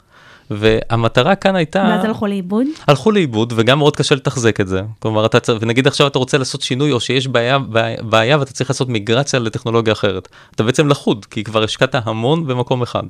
[0.51, 1.85] והמטרה כאן הייתה...
[1.89, 2.67] ואז הלכו לאיבוד?
[2.87, 4.83] הלכו לאיבוד וגם מאוד קשה לתחזק את זה.
[4.99, 8.53] כלומר, אתה צריך, ונגיד עכשיו אתה רוצה לעשות שינוי או שיש בעיה, בעיה, בעיה ואתה
[8.53, 10.29] צריך לעשות מיגרציה לטכנולוגיה אחרת.
[10.55, 13.05] אתה בעצם לחוד, כי כבר השקעת המון במקום אחד.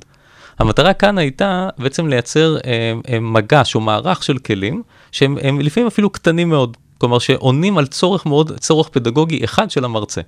[0.59, 5.87] המטרה כאן הייתה בעצם לייצר אה, אה, מגש או מערך של כלים שהם הם לפעמים
[5.87, 6.77] אפילו קטנים מאוד.
[6.97, 10.21] כלומר שעונים על צורך מאוד, צורך פדגוגי אחד של המרצה.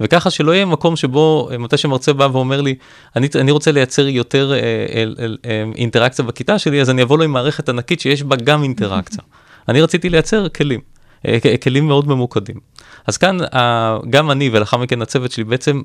[0.00, 2.74] וככה שלא יהיה מקום שבו מתי שמרצה בא ואומר לי
[3.16, 5.04] אני, אני רוצה לייצר יותר אה, אה,
[5.44, 9.22] אה, אינטראקציה בכיתה שלי אז אני אבוא לו עם מערכת ענקית שיש בה גם אינטראקציה.
[9.68, 10.80] אני רציתי לייצר כלים,
[11.26, 12.56] אה, כלים מאוד ממוקדים.
[13.06, 15.82] אז כאן אה, גם אני ולאחר מכן הצוות שלי בעצם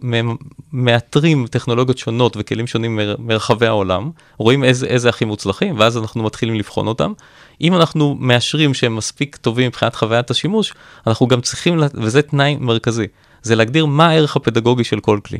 [0.73, 6.23] מאתרים טכנולוגיות שונות וכלים שונים מר, מרחבי העולם, רואים איזה, איזה הכי מוצלחים ואז אנחנו
[6.23, 7.13] מתחילים לבחון אותם.
[7.61, 10.73] אם אנחנו מאשרים שהם מספיק טובים מבחינת חוויית השימוש,
[11.07, 13.07] אנחנו גם צריכים, וזה תנאי מרכזי,
[13.43, 15.39] זה להגדיר מה הערך הפדגוגי של כל כלי.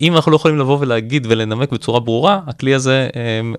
[0.00, 3.08] אם אנחנו לא יכולים לבוא ולהגיד ולנמק בצורה ברורה, הכלי הזה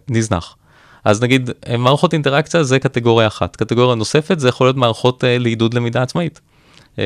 [0.10, 0.56] נזנח.
[1.04, 6.02] אז נגיד מערכות אינטראקציה זה קטגוריה אחת, קטגוריה נוספת זה יכול להיות מערכות לעידוד למידה
[6.02, 6.42] עצמאית.
[6.96, 7.00] Mm-hmm.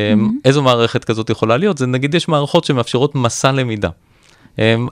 [0.45, 1.77] איזו מערכת כזאת יכולה להיות?
[1.77, 3.89] זה נגיד יש מערכות שמאפשרות מסע למידה.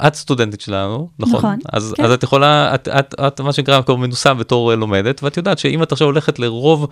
[0.08, 1.36] את סטודנטית שלנו, נכון?
[1.40, 1.60] נכון.
[1.74, 2.04] אז, כן.
[2.04, 5.84] אז את יכולה, את, את, את מה שנקרא כבר מנוסה בתור לומדת, ואת יודעת שאם
[5.84, 6.88] את עכשיו הולכת לרוב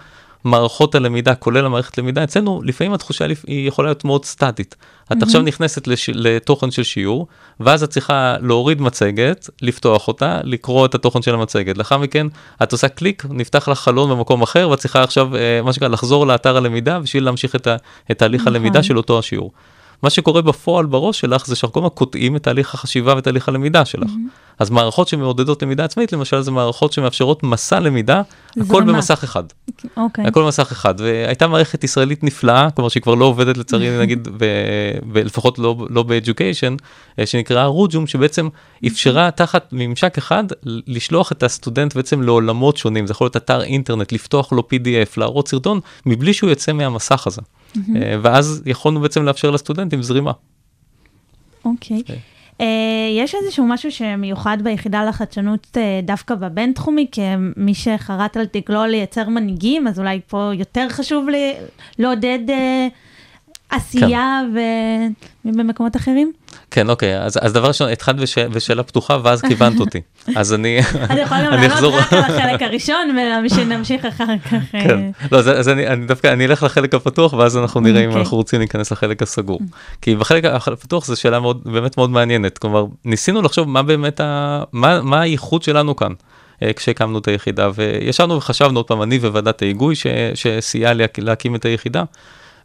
[0.46, 4.76] מערכות הלמידה, כולל המערכת למידה, אצלנו לפעמים התחושה היא יכולה להיות מאוד סטטית.
[5.12, 6.10] את עכשיו נכנסת לש...
[6.14, 7.28] לתוכן של שיעור,
[7.60, 11.78] ואז את צריכה להוריד מצגת, לפתוח אותה, לקרוא את התוכן של המצגת.
[11.78, 12.28] לאחר מכן
[12.64, 16.28] את עושה קליק, נפתח לך חלון במקום אחר, ואת צריכה עכשיו, אה, מה שנקרא, לחזור
[16.28, 17.76] לאתר הלמידה בשביל להמשיך את, ה...
[18.12, 18.56] את תהליך נכון.
[18.56, 19.52] הלמידה של אותו השיעור.
[20.04, 23.86] מה שקורה בפועל בראש שלך זה שאנחנו כל הזמן קוטעים את תהליך החשיבה ותהליך הלמידה
[23.86, 24.10] שלך.
[24.10, 24.46] Mm-hmm.
[24.60, 28.94] אז מערכות שמעודדות למידה עצמאית, למשל, זה מערכות שמאפשרות מסע למידה, הכל זרימה.
[28.94, 29.44] במסך אחד.
[29.98, 30.28] אוקיי.
[30.28, 34.46] הכל במסך אחד, והייתה מערכת ישראלית נפלאה, כלומר שהיא כבר לא עובדת לצערי נגיד, ב,
[35.12, 36.76] ב, לפחות לא, לא באדיוקיישן,
[37.26, 38.50] שנקרא רוג'ום, שבעצם
[38.88, 44.12] אפשרה תחת ממשק אחד לשלוח את הסטודנט בעצם לעולמות שונים, זה יכול להיות אתר אינטרנט,
[44.12, 47.42] לפתוח לו PDF, להראות סרטון, מבלי שהוא יוצא מהמסך הזה.
[47.96, 50.32] אה, ואז יכולנו בעצם לאפשר לסטודנטים זרימה.
[51.66, 52.04] אוקיי.
[52.06, 52.16] כן.
[52.62, 52.68] אה,
[53.18, 59.88] יש איזשהו משהו שמיוחד ביחידה לחדשנות אה, דווקא בבינתחומי, כמי שחרט על דגלו לייצר מנהיגים,
[59.88, 61.54] אז אולי פה יותר חשוב לי
[62.00, 62.88] לעודד אה,
[63.76, 64.42] עשייה
[65.46, 66.32] ובמקומות אחרים?
[66.72, 70.02] כן, אוקיי, אז, אז דבר ראשון, התחלת בש, בשאלה פתוחה ואז כיוונת אותי.
[70.36, 71.98] אז אני, אתה יכול גם לענות אחזור.
[72.00, 73.18] רק על החלק הראשון
[73.58, 74.54] ונמשיך אחר כך.
[74.54, 78.02] אה, כן, לא, אז, אז אני, אני דווקא, אני אלך לחלק הפתוח ואז אנחנו נראה
[78.02, 78.22] אם אוקיי.
[78.22, 79.60] אנחנו רוצים להיכנס לחלק הסגור.
[80.02, 84.64] כי בחלק הפתוח זו שאלה מאוד, באמת מאוד מעניינת, כלומר, ניסינו לחשוב מה באמת, ה,
[84.72, 86.12] מה, מה הייחוד שלנו כאן.
[86.64, 89.96] אה, כשהקמנו את היחידה וישבנו וחשבנו עוד פעם אני וועדת ההיגוי
[90.36, 92.04] שסייעה להקים את היחידה.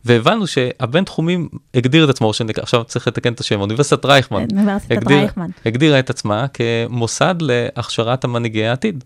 [0.05, 4.93] והבנו שהבין תחומים הגדיר את עצמו, שנקרא, עכשיו צריך לתקן את השם, אוניברסיטת רייכמן, אוניברסיטת
[4.97, 5.47] הגדיר- רייכמן.
[5.67, 9.05] הגדירה את עצמה כמוסד להכשרת המנהיגי העתיד.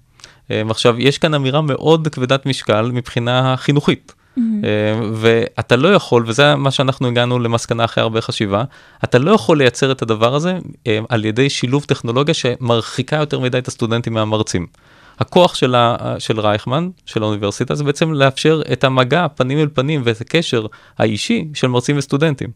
[0.50, 4.12] אה, עכשיו, יש כאן אמירה מאוד כבדת משקל מבחינה חינוכית.
[4.38, 4.42] אה,
[5.14, 8.64] ואתה לא יכול, וזה מה שאנחנו הגענו למסקנה אחרי הרבה חשיבה,
[9.04, 13.58] אתה לא יכול לייצר את הדבר הזה אה, על ידי שילוב טכנולוגיה שמרחיקה יותר מדי
[13.58, 14.66] את הסטודנטים מהמרצים.
[15.18, 20.02] הכוח של, ה, של רייכמן, של האוניברסיטה, זה בעצם לאפשר את המגע פנים אל פנים
[20.04, 20.66] ואת הקשר
[20.98, 22.50] האישי של מרצים וסטודנטים.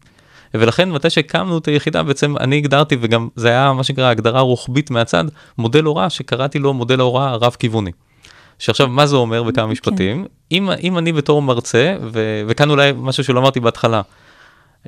[0.53, 4.91] ולכן מתי שהקמנו את היחידה בעצם אני הגדרתי וגם זה היה מה שנקרא הגדרה רוחבית
[4.91, 5.23] מהצד
[5.57, 7.91] מודל הוראה שקראתי לו מודל ההוראה הרב כיווני.
[8.59, 13.23] שעכשיו מה זה אומר בכמה משפטים אם, אם אני בתור מרצה ו, וכאן אולי משהו
[13.23, 14.01] שלא אמרתי בהתחלה.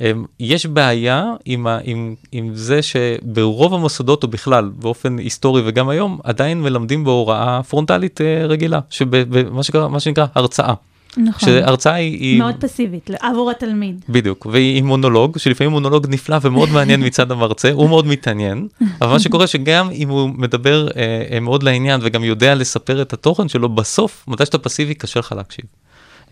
[0.02, 5.90] אמ, יש בעיה עם, ה, עם, עם זה שברוב המוסדות או בכלל באופן היסטורי וגם
[5.90, 10.74] היום עדיין מלמדים בהוראה פרונטלית אה, רגילה שבמה שנקרא, מה שנקרא הרצאה.
[11.18, 11.50] נכון.
[11.50, 14.06] שהרצאה היא, היא מאוד פסיבית, עבור התלמיד.
[14.10, 18.68] בדיוק, והיא מונולוג, שלפעמים מונולוג נפלא ומאוד מעניין מצד המרצה, הוא מאוד מתעניין,
[19.02, 23.14] אבל מה שקורה שגם אם הוא מדבר אה, אה, מאוד לעניין וגם יודע לספר את
[23.14, 25.66] התוכן שלו, בסוף, מתי שאתה פסיבי, קשה לך להקשיב,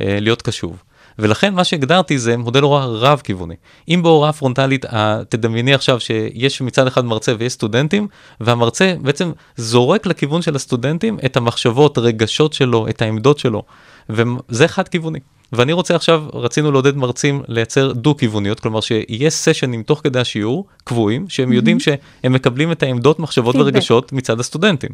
[0.01, 0.83] אה, להיות קשוב.
[1.19, 3.55] ולכן מה שהגדרתי זה מודל הוראה רב כיווני.
[3.89, 8.07] אם בהוראה פרונטלית, אה, תדמייני עכשיו שיש מצד אחד מרצה ויש סטודנטים,
[8.39, 13.63] והמרצה בעצם זורק לכיוון של הסטודנטים את המחשבות, רגשות שלו, את העמדות שלו,
[14.09, 15.19] וזה חד כיווני.
[15.53, 21.29] ואני רוצה עכשיו, רצינו לעודד מרצים לייצר דו-כיווניות, כלומר שיהיה סשנים תוך כדי השיעור, קבועים,
[21.29, 23.73] שהם יודעים שהם מקבלים את העמדות, מחשבות פידבק.
[23.73, 24.89] ורגשות מצד הסטודנטים.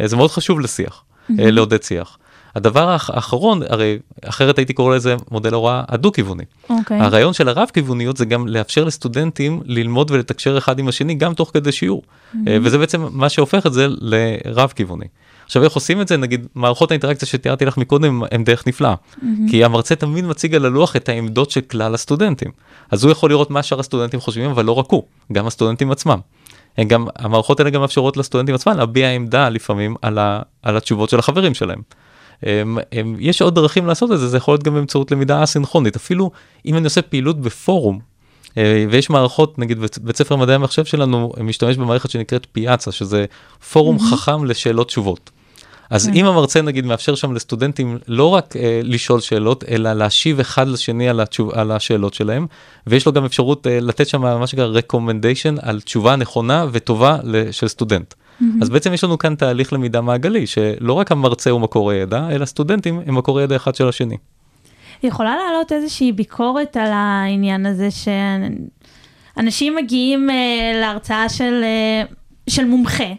[0.00, 2.18] אה, זה מאוד חשוב לשיח, אה, לעודד שיח.
[2.58, 6.44] הדבר האח- האחרון, הרי אחרת הייתי קורא לזה מודל הוראה הדו-כיווני.
[6.70, 7.00] אוקיי.
[7.00, 11.72] הרעיון של הרב-כיווניות זה גם לאפשר לסטודנטים ללמוד ולתקשר אחד עם השני גם תוך כדי
[11.72, 12.02] שיעור.
[12.48, 15.04] אה, וזה בעצם מה שהופך את זה לרב-כיווני.
[15.44, 18.94] עכשיו איך עושים את זה נגיד מערכות האינטראקציה שתיארתי לך מקודם הם דרך נפלאה
[19.50, 22.50] כי המרצה תמיד מציג על הלוח את העמדות של כלל הסטודנטים
[22.90, 26.18] אז הוא יכול לראות מה שאר הסטודנטים חושבים אבל לא רק הוא גם הסטודנטים עצמם.
[26.86, 31.18] גם המערכות האלה גם מאפשרות לסטודנטים עצמם להביע עמדה לפעמים על, ה, על התשובות של
[31.18, 31.78] החברים שלהם.
[32.42, 35.96] הם, הם, יש עוד דרכים לעשות את זה, זה יכול להיות גם באמצעות למידה אסינכרונית,
[35.96, 36.30] אפילו
[36.66, 37.98] אם אני עושה פעילות בפורום,
[38.58, 43.24] אה, ויש מערכות, נגיד בית ספר מדעי המחשב שלנו משתמש במערכת שנקראת פיאצה, שזה
[43.72, 45.30] פורום חכם לשאלות תשובות.
[45.90, 50.68] אז אם המרצה נגיד מאפשר שם לסטודנטים לא רק אה, לשאול שאלות, אלא להשיב אחד
[50.68, 52.46] לשני על, התשוב, על השאלות שלהם,
[52.86, 57.18] ויש לו גם אפשרות אה, לתת שם מה שנקרא recommendation על תשובה נכונה וטובה
[57.50, 58.14] של סטודנט.
[58.62, 62.44] אז בעצם יש לנו כאן תהליך למידה מעגלי, שלא רק המרצה הוא מקור הידע, אלא
[62.44, 64.16] סטודנטים הם מקור ידע אחד של השני.
[65.02, 67.88] יכולה לעלות איזושהי ביקורת על העניין הזה
[69.36, 72.02] שאנשים מגיעים אה, להרצאה של, אה,
[72.48, 73.12] של מומחה,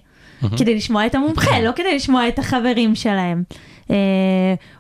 [0.57, 3.43] כדי לשמוע את המומחה, לא כדי לשמוע את החברים שלהם.
[3.91, 3.95] אה,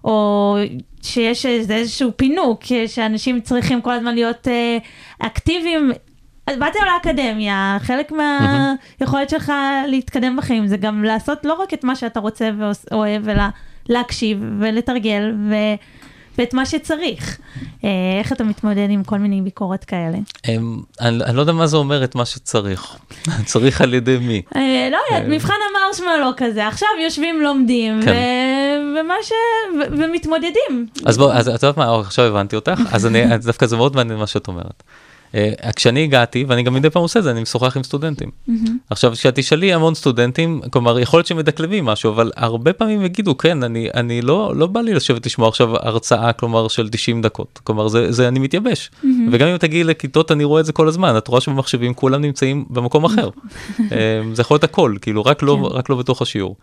[0.03, 0.57] או
[1.01, 4.77] שיש איזשהו פינוק, שאנשים צריכים כל הזמן להיות אה,
[5.19, 5.91] אקטיביים.
[6.49, 9.51] אז באתם לאקדמיה, חלק מהיכולת שלך
[9.87, 13.43] להתקדם בחיים זה גם לעשות לא רק את מה שאתה רוצה ואוהב, אלא
[13.89, 15.55] להקשיב ולתרגל ו...
[16.37, 17.37] ואת מה שצריך.
[17.83, 20.17] אה, איך אתה מתמודד עם כל מיני ביקורת כאלה?
[20.45, 22.95] הם, אני, אני לא יודע מה זה אומר את מה שצריך.
[23.45, 24.41] צריך על ידי מי.
[24.55, 28.11] אה, לא יודעת, מבחן המרשמלו כזה, עכשיו יושבים לומדים, כן.
[28.11, 29.31] ו- ומה ש...
[29.79, 30.87] ו- ומתמודדים.
[31.05, 33.95] אז בוא, אז את יודעת מה, עכשיו הבנתי אותך, אז אני, אז דווקא זה מאוד
[33.95, 34.83] מעניין מה שאת אומרת.
[35.31, 38.29] Uh, כשאני הגעתי, ואני גם מדי פעם עושה את זה, אני משוחח עם סטודנטים.
[38.89, 43.37] עכשיו, כשאת תשאלי המון סטודנטים, כלומר, יכול להיות שהם מדקלמים משהו, אבל הרבה פעמים יגידו,
[43.37, 47.59] כן, אני, אני לא, לא בא לי לשבת לשמוע עכשיו הרצאה, כלומר, של 90 דקות.
[47.63, 48.91] כלומר, זה, זה אני מתייבש.
[49.31, 52.65] וגם אם תגיעי לכיתות, אני רואה את זה כל הזמן, את רואה שבמחשבים כולם נמצאים
[52.69, 53.29] במקום אחר.
[53.91, 56.55] אה, זה יכול להיות הכל, כאילו, רק לא, רק לא בתוך השיעור.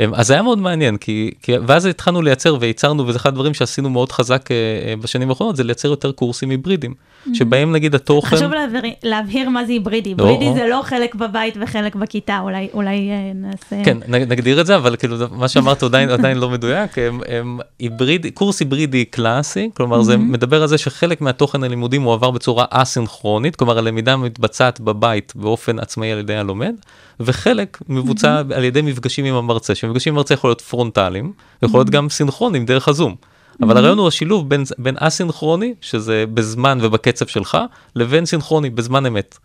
[0.00, 3.54] אמ, אז זה היה מאוד מעניין, כי, כי ואז התחלנו לייצר וייצרנו, וזה אחד הדברים
[3.54, 4.56] שעשינו מאוד חזק אה,
[4.88, 6.94] אה, בשנים האחרונות, זה לייצר יותר קורסים היברידיים,
[7.34, 8.36] שבהם נגיד התוכן...
[8.36, 10.14] חשוב להבהיר, להבהיר מה זה היברידי.
[10.18, 10.54] לא, היברידי.
[10.54, 13.84] זה לא חלק בבית וחלק בכיתה, אולי, אולי אה, נעשה...
[13.84, 18.26] כן, נגדיר את זה, אבל כאילו מה שאמרת עדיין, עדיין לא מדויק, הם, הם היבריד,
[18.34, 23.78] קורס היברידי קלאסי, כלומר זה מדבר על זה שחלק מהתוכן הלימודי מועבר בצורה אסינכרונית, כלומר
[23.78, 26.74] הלמידה מתבצעת בבית באופן עצמאי על ידי הלומד,
[27.20, 31.90] וחלק מבוצע על ידי מפגשים עם המרצה, שמפגשים עם המרצה יכול להיות פרונטליים, יכול להיות
[31.90, 33.14] גם סינכרונים דרך הזום.
[33.62, 37.58] אבל הרעיון הוא השילוב בין, בין אסינכרוני, שזה בזמן ובקצב שלך,
[37.96, 39.38] לבין סינכרוני בזמן אמת.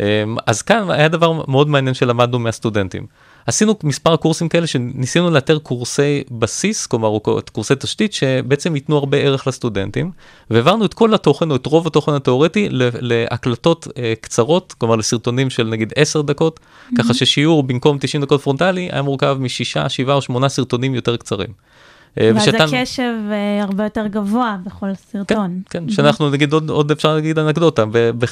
[0.00, 0.04] אמ,
[0.46, 3.06] אז כאן היה דבר מאוד מעניין שלמדנו מהסטודנטים.
[3.46, 7.18] עשינו מספר קורסים כאלה שניסינו לאתר קורסי בסיס, כלומר
[7.52, 10.10] קורסי תשתית שבעצם ייתנו הרבה ערך לסטודנטים,
[10.50, 12.68] והעברנו את כל התוכן או את רוב התוכן התיאורטי
[13.00, 16.60] להקלטות אה, קצרות, כלומר לסרטונים של נגיד 10 דקות,
[16.98, 21.48] ככה ששיעור במקום 90 דקות פרונטלי היה מורכב משישה, שבעה או שמונה סרטונים יותר קצרים.
[22.20, 25.60] אה, ואז ושאתה- הקשב אה, הרבה יותר גבוה בכל סרטון.
[25.70, 27.84] כן, שאנחנו נגיד עוד, עוד אפשר להגיד אנקדוטה,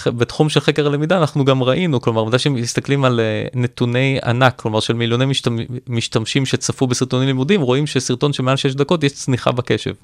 [0.06, 4.80] בתחום של חקר הלמידה אנחנו גם ראינו, כלומר, עובדה שמסתכלים על אה, נתוני ענק, כלומר
[4.80, 5.56] של מיליוני משתמ,
[5.88, 9.94] משתמשים שצפו בסרטונים לימודים, רואים שסרטון שמעל 6 דקות יש צניחה בקשב.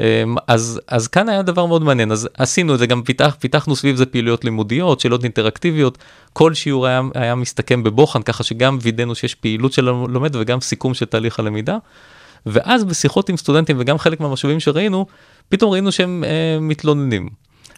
[0.00, 3.76] אמ, אז, אז כאן היה דבר מאוד מעניין, אז עשינו את זה, גם פיתח, פיתחנו
[3.76, 5.98] סביב זה פעילויות לימודיות, שאלות אינטראקטיביות,
[6.32, 10.94] כל שיעור היה, היה מסתכם בבוחן, ככה שגם וידאנו שיש פעילות של הלומד וגם סיכום
[10.94, 11.76] של תהליך הלמידה.
[12.46, 15.06] ואז בשיחות עם סטודנטים וגם חלק מהמשאבים שראינו,
[15.48, 17.28] פתאום ראינו שהם אה, מתלוננים.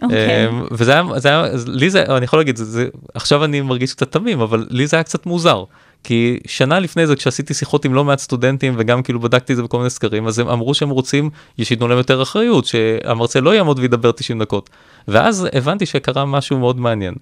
[0.03, 0.47] אוקיי.
[0.47, 3.95] אה, וזה היה, זה היה, לי זה, אני יכול להגיד, זה, זה, עכשיו אני מרגיש
[3.95, 5.65] קצת תמים, אבל לי זה היה קצת מוזר.
[6.05, 9.63] כי שנה לפני זה כשעשיתי שיחות עם לא מעט סטודנטים וגם כאילו בדקתי את זה
[9.63, 11.31] בכל מיני סקרים אז הם אמרו שהם רוצים
[11.63, 14.71] שייתנו להם יותר אחריות שהמרצה לא יעמוד וידבר 90 דקות
[15.09, 17.15] ואז הבנתי שקרה משהו מאוד מעניין.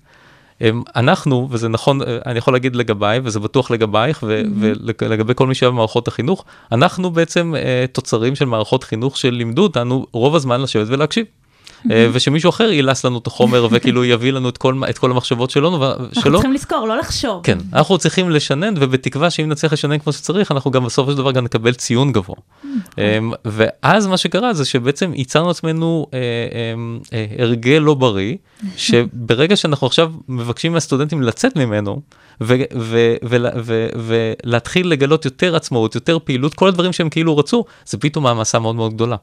[0.97, 5.55] אנחנו וזה נכון אה, אני יכול להגיד לגביי וזה בטוח לגבייך ו- ולגבי כל מי
[5.55, 10.87] שאוהב מערכות החינוך אנחנו בעצם אה, תוצרים של מערכות חינוך שלימדו אותנו רוב הזמן לשבת
[10.89, 11.27] ולהקשיב.
[11.91, 15.51] אה, ושמישהו אחר ילס לנו את החומר וכאילו יביא לנו את כל, את כל המחשבות
[15.51, 16.33] שלנו אנחנו.
[16.33, 17.41] צריכים לזכור, לא לחשוב.
[17.43, 21.33] כן, אנחנו צריכים לשנן ובתקווה שאם נצליח לשנן כמו שצריך אנחנו גם בסופו של דבר
[21.33, 22.37] גם נקבל ציון גבוה.
[22.99, 26.19] אמ, ואז מה שקרה זה שבעצם ייצרנו לעצמנו אה,
[26.75, 28.37] אמ, אה, הרגל לא בריא
[28.77, 32.01] שברגע שאנחנו עכשיו מבקשים מהסטודנטים לצאת ממנו
[33.95, 38.77] ולהתחיל לגלות יותר עצמאות יותר פעילות כל הדברים שהם כאילו רצו זה פתאום מעמסה מאוד
[38.77, 39.17] מאוד גדולה.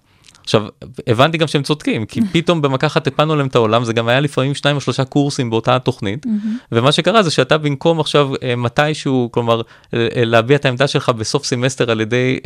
[0.49, 0.63] עכשיו
[1.07, 4.19] הבנתי גם שהם צודקים כי פתאום במכה אחת הפלנו להם את העולם זה גם היה
[4.19, 6.25] לפעמים שניים או שלושה קורסים באותה תוכנית
[6.71, 9.61] ומה שקרה זה שאתה במקום עכשיו אה, מתישהו כלומר
[9.93, 12.39] אה, אה, להביע את העמדה שלך בסוף סמסטר על ידי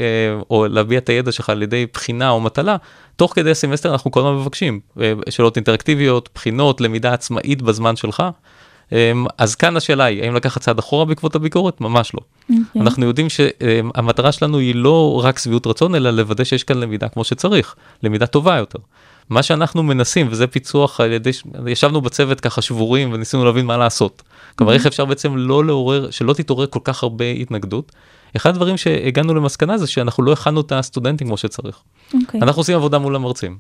[0.49, 2.77] או להביע את הידע שלך על ידי בחינה או מטלה
[3.15, 4.79] תוך כדי הסמסטר אנחנו כל הזמן מבקשים
[5.29, 8.23] שאלות אינטראקטיביות בחינות למידה עצמאית בזמן שלך.
[8.93, 12.19] אה, אז כאן השאלה היא האם לקחת צעד אחורה בעקבות הביקורת ממש לא.
[12.41, 12.81] אוקיי.
[12.81, 17.23] אנחנו יודעים שהמטרה שלנו היא לא רק שביעות רצון, אלא לוודא שיש כאן למידה כמו
[17.23, 18.79] שצריך, למידה טובה יותר.
[19.29, 21.31] מה שאנחנו מנסים, וזה פיצוח על ידי,
[21.67, 24.21] ישבנו בצוות ככה שבורים וניסינו להבין מה לעשות.
[24.55, 27.91] כלומר, איך אפשר בעצם לא לעורר, שלא תתעורר כל כך הרבה התנגדות.
[28.35, 31.77] אחד הדברים שהגענו למסקנה זה שאנחנו לא הכנו את הסטודנטים כמו שצריך.
[32.13, 32.41] אוקיי.
[32.41, 33.57] אנחנו עושים עבודה מול המרצים,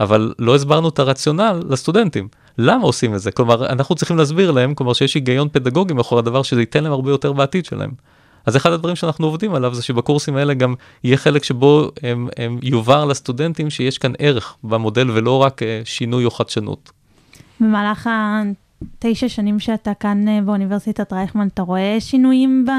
[0.00, 2.28] אבל לא הסברנו את הרציונל לסטודנטים.
[2.58, 3.32] למה עושים את זה?
[3.32, 7.10] כלומר, אנחנו צריכים להסביר להם, כלומר שיש היגיון פדגוגי מאחורי הדבר שזה ייתן להם הרבה
[7.10, 7.90] יותר בעתיד שלהם.
[8.46, 10.74] אז אחד הדברים שאנחנו עובדים עליו זה שבקורסים האלה גם
[11.04, 16.24] יהיה חלק שבו הם, הם יובהר לסטודנטים שיש כאן ערך במודל ולא רק אה, שינוי
[16.24, 16.90] או חדשנות.
[17.60, 18.10] במהלך
[18.82, 22.70] התשע שנים שאתה כאן אה, באוניברסיטת רייכמן, אתה רואה שינויים ב...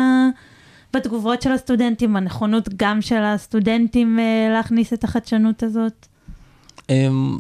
[0.94, 6.08] בתגובות של הסטודנטים, בנכונות גם של הסטודנטים אה, להכניס את החדשנות הזאת?
[6.90, 7.38] אמ,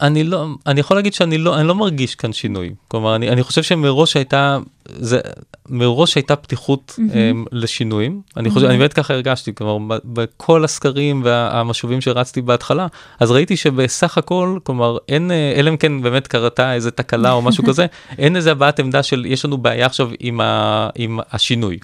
[0.00, 2.74] אני לא, אני יכול להגיד שאני לא, אני לא מרגיש כאן שינוי.
[2.88, 5.20] כלומר, אני, אני חושב שמראש הייתה, זה,
[5.68, 7.48] מראש הייתה פתיחות mm-hmm.
[7.52, 8.20] לשינויים.
[8.36, 12.86] אני חושב, אני באמת ככה הרגשתי, כלומר, בכל הסקרים והמשובים שרצתי בהתחלה,
[13.20, 17.42] אז ראיתי שבסך הכל, כלומר, אין, אה, אלא אם כן באמת קרתה איזה תקלה או
[17.42, 17.86] משהו כזה,
[18.18, 21.78] אין איזה הבעת עמדה של יש לנו בעיה עכשיו עם, ה, עם השינוי.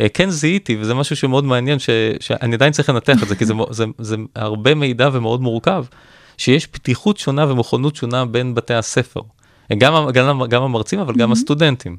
[0.00, 3.44] אה, כן זיהיתי, וזה משהו שמאוד מעניין, ש, שאני עדיין צריך לנתח את זה, כי
[3.44, 5.84] זה, זה, זה הרבה מידע ומאוד מורכב,
[6.36, 9.20] שיש פתיחות שונה ומוכנות שונה בין בתי הספר.
[9.70, 11.96] אה, גם, גם, גם המרצים, אבל גם הסטודנטים.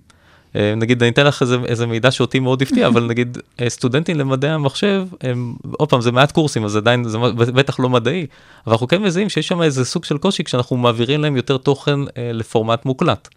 [0.56, 3.38] אה, נגיד, אני אתן לך איזה, איזה מידע שאותי מאוד הפתיע, אבל נגיד,
[3.68, 8.26] סטודנטים למדעי המחשב, הם, עוד פעם, זה מעט קורסים, אז עדיין, זה בטח לא מדעי,
[8.66, 12.00] אבל אנחנו כן מזהים שיש שם איזה סוג של קושי כשאנחנו מעבירים להם יותר תוכן
[12.02, 13.30] אה, לפורמט מוקלט.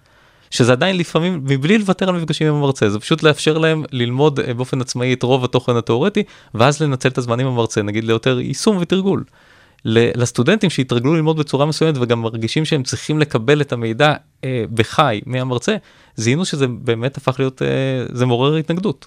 [0.55, 4.55] שזה עדיין לפעמים מבלי לוותר על מפגשים עם המרצה זה פשוט לאפשר להם ללמוד אה,
[4.55, 6.23] באופן עצמאי את רוב התוכן התיאורטי
[6.55, 9.25] ואז לנצל את הזמן עם המרצה נגיד ליותר יישום ותרגול.
[9.85, 14.15] לסטודנטים שהתרגלו ללמוד בצורה מסוימת וגם מרגישים שהם צריכים לקבל את המידע
[14.45, 15.77] אה, בחי מהמרצה
[16.17, 17.69] זיהינו שזה באמת הפך להיות אה,
[18.13, 19.07] זה מעורר התנגדות.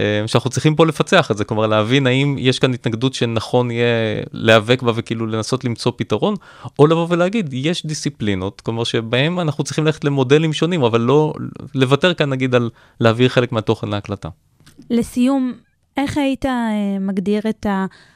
[0.00, 4.22] אה, שאנחנו צריכים פה לפצח את זה, כלומר להבין האם יש כאן התנגדות שנכון יהיה
[4.32, 6.34] להיאבק בה וכאילו לנסות למצוא פתרון,
[6.78, 11.32] או לבוא ולהגיד, יש דיסציפלינות, כלומר שבהם אנחנו צריכים ללכת למודלים שונים, אבל לא
[11.74, 14.28] לוותר כאן נגיד על להעביר חלק מהתוכן להקלטה.
[14.90, 15.52] לסיום,
[15.96, 16.50] איך היית אה,
[17.00, 17.66] מגדיר את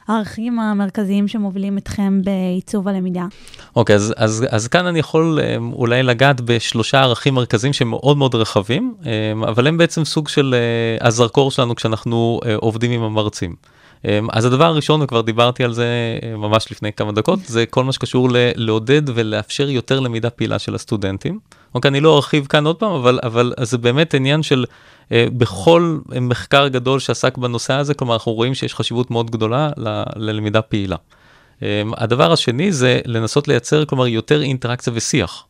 [0.07, 3.25] הערכים המרכזיים שמובילים אתכם בעיצוב הלמידה?
[3.75, 8.17] אוקיי, אז, אז, אז כאן אני יכול אה, אולי לגעת בשלושה ערכים מרכזיים שהם מאוד
[8.17, 10.55] מאוד רחבים, אה, אבל הם בעצם סוג של
[11.01, 13.55] הזרקור שלנו כשאנחנו עובדים עם המרצים.
[14.31, 15.87] אז הדבר הראשון, וכבר דיברתי על זה
[16.37, 20.75] ממש לפני כמה דקות, זה כל מה שקשור ל- לעודד ולאפשר יותר למידה פעילה של
[20.75, 21.39] הסטודנטים.
[21.75, 24.65] אוקיי, אני לא ארחיב כאן עוד פעם, אבל, אבל זה באמת עניין של
[25.13, 30.61] בכל מחקר גדול שעסק בנושא הזה, כלומר אנחנו רואים שיש חשיבות מאוד גדולה ל- ללמידה
[30.61, 30.95] פעילה.
[31.63, 35.45] אה, הדבר השני זה לנסות לייצר, כלומר, יותר אינטראקציה ושיח,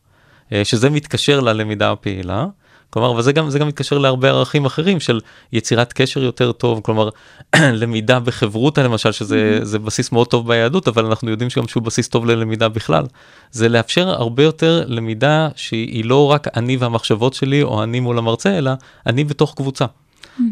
[0.52, 2.46] אה, שזה מתקשר ללמידה הפעילה.
[2.92, 5.20] כלומר, וזה גם, גם מתקשר להרבה ערכים אחרים של
[5.52, 7.08] יצירת קשר יותר טוב, כלומר,
[7.80, 12.08] למידה בחברותה למשל, שזה זה בסיס מאוד טוב ביהדות, אבל אנחנו יודעים שגם שהוא בסיס
[12.08, 13.04] טוב ללמידה בכלל.
[13.50, 18.58] זה לאפשר הרבה יותר למידה שהיא לא רק אני והמחשבות שלי, או אני מול המרצה,
[18.58, 18.70] אלא
[19.06, 19.84] אני בתוך קבוצה.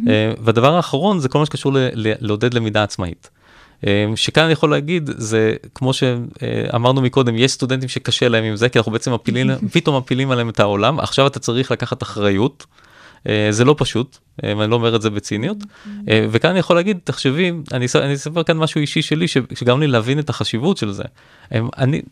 [0.08, 3.30] אה, והדבר האחרון זה כל מה שקשור ל- ל- לעודד למידה עצמאית.
[3.86, 8.68] אה, שכאן אני יכול להגיד, זה כמו שאמרנו מקודם, יש סטודנטים שקשה להם עם זה,
[8.68, 12.66] כי אנחנו בעצם מפילים, פתאום מפילים עליהם את העולם, עכשיו אתה צריך לקחת אחריות.
[13.28, 15.58] אה, זה לא פשוט, אה, ואני לא אומר את זה בציניות.
[16.08, 19.80] אה, וכאן אני יכול להגיד, תחשבי, אני אני אספר כאן משהו אישי שלי, ש- שגרם
[19.80, 21.02] לי להבין את החשיבות של זה.
[21.54, 22.02] אה, אני,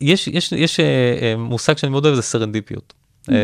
[0.00, 0.80] יש, יש, יש
[1.38, 2.92] מושג שאני מאוד אוהב, זה סרנדיפיות.
[3.32, 3.36] אה,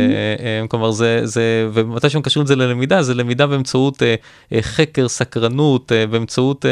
[0.68, 4.02] כלומר זה זה ומתי שמקשרים את זה ללמידה זה למידה באמצעות
[4.60, 6.64] חקר סקרנות באמצעות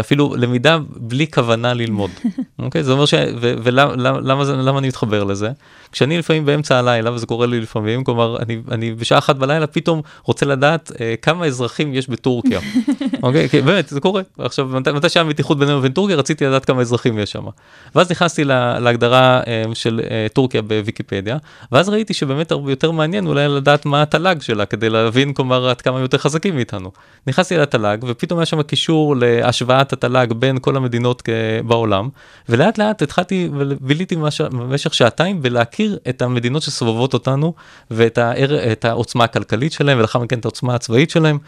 [0.00, 2.10] אפילו למידה בלי כוונה ללמוד.
[2.58, 3.14] אוקיי זה אומר ש...
[3.40, 5.50] ולמה למה, זה- למה אני מתחבר לזה?
[5.92, 10.00] כשאני לפעמים באמצע הלילה וזה קורה לי לפעמים כלומר אני אני בשעה אחת בלילה פתאום
[10.24, 10.92] רוצה לדעת
[11.22, 12.60] כמה אזרחים יש בטורקיה.
[13.22, 16.80] אוקיי כי באמת זה קורה עכשיו מתי, שהיה מתיחות בינינו לבין טורקיה רציתי לדעת כמה
[16.80, 17.44] אזרחים יש שם.
[17.94, 21.36] ואז נכנסתי לה, להגדרה אה, של אה, טורקיה בוויקיפדיה
[21.72, 25.80] ואז ראיתי שבאמת הרבה יותר מעניין אולי לדעת מה התל"ג שלה כדי להבין כלומר עד
[25.80, 26.90] כמה יותר חזקים מאיתנו.
[27.26, 31.28] נכנסתי לתל"ג ופתאום היה שם קישור להשוואת התל"ג בין כל המדינות כ-
[31.66, 32.08] בעולם
[32.48, 34.16] ולאט לאט התחלתי וביליתי
[34.50, 37.54] במשך שעתיים בלהכיר את המדינות שסובבות אותנו
[37.90, 41.38] ואת העוצמה הכלכלית שלהם ולאחר מכן את העוצמה הצבאית שלהם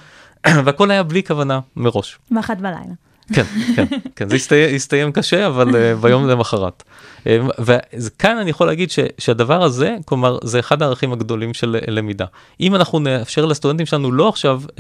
[0.65, 2.19] והכל היה בלי כוונה מראש.
[2.31, 2.95] באחת בלילה.
[3.35, 3.43] כן,
[3.77, 3.85] כן,
[4.17, 6.83] כן, זה הסתיים, הסתיים קשה, אבל uh, ביום למחרת.
[7.19, 7.27] Um,
[7.59, 12.25] וכאן אני יכול להגיד ש, שהדבר הזה, כלומר, זה אחד הערכים הגדולים של למידה.
[12.61, 14.73] אם אנחנו נאפשר לסטודנטים שלנו לא עכשיו, uh,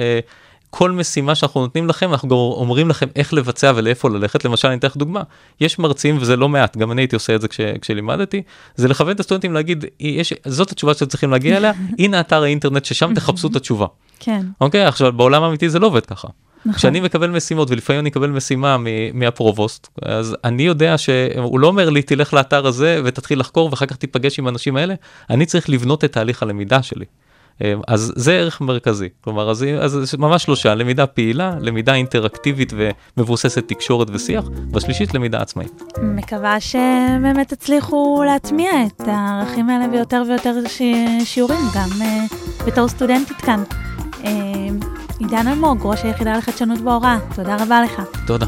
[0.70, 4.44] כל משימה שאנחנו נותנים לכם, אנחנו גם אומרים לכם איך לבצע ולאיפה ללכת.
[4.44, 5.22] למשל, אני אתן לך דוגמה,
[5.60, 8.42] יש מרצים, וזה לא מעט, גם אני הייתי עושה את זה כש, כשלימדתי,
[8.76, 12.84] זה לכוון את הסטודנטים להגיד, יש, זאת התשובה שאתם צריכים להגיע אליה, הנה אתר האינטרנט
[12.84, 13.86] ששם תחפשו את התשובה.
[14.20, 14.46] כן.
[14.60, 16.28] אוקיי, עכשיו בעולם האמיתי זה לא עובד ככה.
[16.64, 16.78] נכון.
[16.78, 18.76] כשאני מקבל משימות ולפעמים אני אקבל משימה
[19.14, 23.96] מהפרובוסט אז אני יודע שהוא לא אומר לי תלך לאתר הזה ותתחיל לחקור ואחר כך
[23.96, 24.94] תיפגש עם האנשים האלה
[25.30, 27.04] אני צריך לבנות את תהליך הלמידה שלי.
[27.64, 32.72] אה, אז זה ערך מרכזי כלומר אז, אז זה ממש שלושה למידה פעילה למידה אינטראקטיבית
[33.16, 35.82] ומבוססת תקשורת ושיח והשלישית למידה עצמאית.
[36.02, 40.82] מקווה שבאמת תצליחו להטמיע את הערכים האלה ביותר ויותר ש...
[41.24, 43.62] שיעורים, גם uh, בתור סטודנטית כאן.
[44.12, 44.26] Uh,
[45.18, 48.02] עידן אלמוג, ראש היחידה לחדשנות בהוראה, תודה רבה לך.
[48.26, 48.46] תודה.